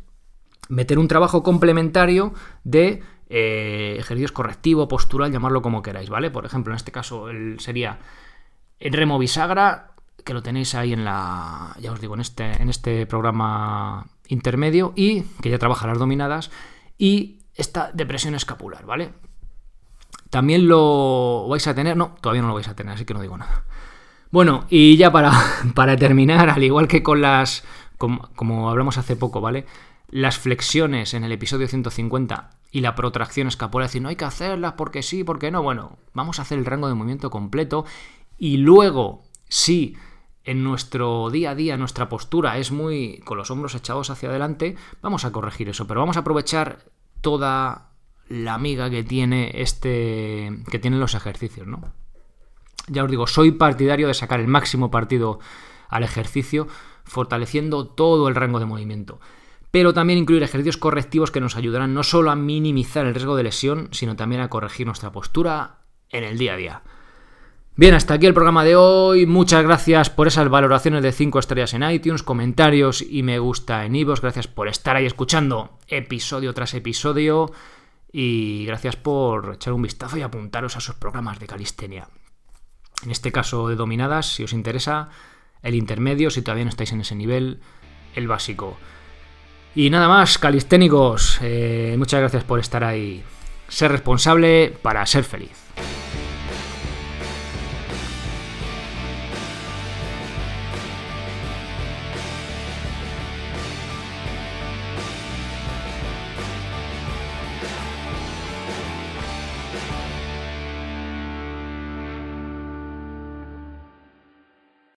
meter 0.70 1.00
un 1.00 1.08
trabajo 1.08 1.44
complementario 1.44 2.34
de 2.64 3.04
eh, 3.30 3.96
ejercicios 4.00 4.32
correctivo, 4.32 4.88
postural, 4.88 5.32
llamarlo 5.32 5.62
como 5.62 5.82
queráis, 5.82 6.10
¿vale? 6.10 6.32
Por 6.32 6.46
ejemplo, 6.46 6.74
en 6.74 6.78
este 6.78 6.92
caso 6.92 7.28
sería 7.60 8.00
el 8.80 8.94
remo 8.94 9.20
bisagra, 9.20 9.92
que 10.24 10.34
lo 10.34 10.44
tenéis 10.44 10.76
ahí 10.76 10.94
en 10.94 11.06
la, 11.06 11.76
ya 11.80 11.92
os 11.92 12.02
digo, 12.02 12.14
en 12.16 12.22
este, 12.22 12.62
en 12.62 12.70
este 12.70 13.06
programa 13.06 14.08
intermedio 14.28 14.94
y 14.96 15.22
que 15.42 15.50
ya 15.50 15.58
trabaja 15.58 15.88
las 15.88 16.00
dominadas 16.00 16.52
y 16.98 17.40
esta 17.56 17.92
depresión 17.94 18.36
escapular, 18.36 18.86
¿vale? 18.86 19.14
También 20.30 20.68
lo 20.68 21.48
vais 21.48 21.66
a 21.68 21.76
tener, 21.76 21.96
no, 21.96 22.16
todavía 22.22 22.42
no 22.42 22.50
lo 22.50 22.54
vais 22.56 22.68
a 22.68 22.76
tener, 22.76 22.94
así 22.94 23.06
que 23.06 23.14
no 23.14 23.22
digo 23.22 23.38
nada. 23.38 23.64
Bueno, 24.32 24.66
y 24.70 24.98
ya 24.98 25.12
para, 25.12 25.32
para 25.76 25.96
terminar, 25.96 26.50
al 26.50 26.64
igual 26.64 26.88
que 26.88 27.04
con 27.04 27.22
las, 27.22 27.64
como, 27.98 28.70
hablamos 28.70 28.98
hace 28.98 29.16
poco, 29.16 29.42
¿vale? 29.42 29.66
Las 30.10 30.38
flexiones 30.38 31.14
en 31.14 31.24
el 31.24 31.32
episodio 31.32 31.68
150 31.68 32.52
y 32.72 32.82
la 32.82 32.96
protracción 32.96 33.48
escapular, 33.48 33.88
decir, 33.88 34.02
no 34.02 34.10
hay 34.10 34.16
que 34.16 34.26
hacerlas 34.26 34.74
porque 34.74 35.04
sí, 35.04 35.24
porque 35.24 35.52
no. 35.52 35.64
Bueno, 35.64 35.98
vamos 36.14 36.40
a 36.40 36.44
hacer 36.44 36.58
el 36.58 36.66
rango 36.66 36.88
de 36.88 36.94
movimiento 36.94 37.30
completo 37.30 37.86
y 38.38 38.58
luego, 38.58 39.24
si 39.48 39.98
en 40.44 40.64
nuestro 40.64 41.30
día 41.30 41.52
a 41.52 41.56
día 41.56 41.78
nuestra 41.78 42.08
postura 42.08 42.58
es 42.58 42.72
muy 42.72 43.20
con 43.26 43.38
los 43.38 43.52
hombros 43.52 43.76
echados 43.76 44.10
hacia 44.10 44.30
adelante, 44.30 44.76
vamos 45.02 45.26
a 45.26 45.32
corregir 45.32 45.68
eso, 45.70 45.88
pero 45.88 46.00
vamos 46.00 46.16
a 46.16 46.22
aprovechar 46.22 46.86
toda 47.22 47.90
la 48.30 48.54
amiga 48.54 48.90
que 48.90 49.04
tiene 49.04 49.52
este 49.56 50.52
que 50.70 50.80
tienen 50.80 51.00
los 51.00 51.16
ejercicios, 51.16 51.68
¿no? 51.68 51.82
Ya 52.88 53.04
os 53.04 53.12
digo, 53.12 53.28
soy 53.28 53.52
partidario 53.52 54.08
de 54.08 54.14
sacar 54.14 54.40
el 54.40 54.48
máximo 54.48 54.90
partido 54.90 55.40
al 55.90 56.04
ejercicio, 56.04 56.68
fortaleciendo 57.04 57.88
todo 57.88 58.28
el 58.28 58.36
rango 58.36 58.60
de 58.60 58.66
movimiento. 58.66 59.20
Pero 59.72 59.94
también 59.94 60.20
incluir 60.20 60.44
ejercicios 60.44 60.78
correctivos 60.78 61.32
que 61.32 61.42
nos 61.42 61.58
ayudarán 61.58 61.94
no 61.94 62.04
solo 62.04 62.32
a 62.32 62.36
minimizar 62.36 63.06
el 63.06 63.14
riesgo 63.14 63.36
de 63.36 63.44
lesión, 63.44 63.90
sino 63.92 64.16
también 64.16 64.42
a 64.42 64.50
corregir 64.50 64.88
nuestra 64.88 65.12
postura 65.12 65.80
en 66.10 66.24
el 66.24 66.38
día 66.38 66.54
a 66.54 66.58
día. 66.58 66.84
Bien, 67.76 67.94
hasta 67.94 68.16
aquí 68.16 68.26
el 68.26 68.34
programa 68.34 68.64
de 68.64 68.76
hoy. 68.76 69.28
Muchas 69.28 69.64
gracias 69.64 70.10
por 70.10 70.28
esas 70.28 70.50
valoraciones 70.50 71.04
de 71.04 71.12
5 71.12 71.38
estrellas 71.38 71.76
en 71.76 71.84
iTunes, 71.84 72.24
comentarios 72.24 73.04
y 73.04 73.22
me 73.22 73.38
gusta 73.38 73.86
en 73.86 73.96
iVoox. 73.96 74.22
Gracias 74.22 74.48
por 74.48 74.68
estar 74.68 74.96
ahí 74.96 75.06
escuchando 75.06 75.78
episodio 75.88 76.54
tras 76.56 76.74
episodio. 76.74 77.52
Y 78.20 78.66
gracias 78.66 78.96
por 78.96 79.54
echar 79.54 79.74
un 79.74 79.84
vistazo 79.84 80.18
y 80.18 80.24
apuntaros 80.24 80.76
a 80.76 80.80
esos 80.80 80.96
programas 80.96 81.38
de 81.38 81.46
calistenia. 81.46 82.08
En 83.04 83.12
este 83.12 83.32
caso 83.32 83.68
de 83.68 83.76
dominadas, 83.76 84.34
si 84.34 84.44
os 84.44 84.54
interesa, 84.54 85.10
el 85.62 85.76
intermedio, 85.76 86.32
si 86.32 86.42
todavía 86.42 86.64
no 86.64 86.72
estáis 86.72 86.92
en 86.94 87.02
ese 87.02 87.14
nivel, 87.14 87.60
el 88.16 88.28
básico. 88.28 88.76
Y 89.76 89.92
nada 89.92 90.08
más, 90.08 90.40
calisténicos, 90.40 91.38
eh, 91.44 91.94
muchas 92.00 92.22
gracias 92.22 92.44
por 92.44 92.60
estar 92.60 92.84
ahí. 92.84 93.24
Ser 93.68 93.92
responsable 93.92 94.76
para 94.82 95.06
ser 95.06 95.24
feliz. 95.24 95.52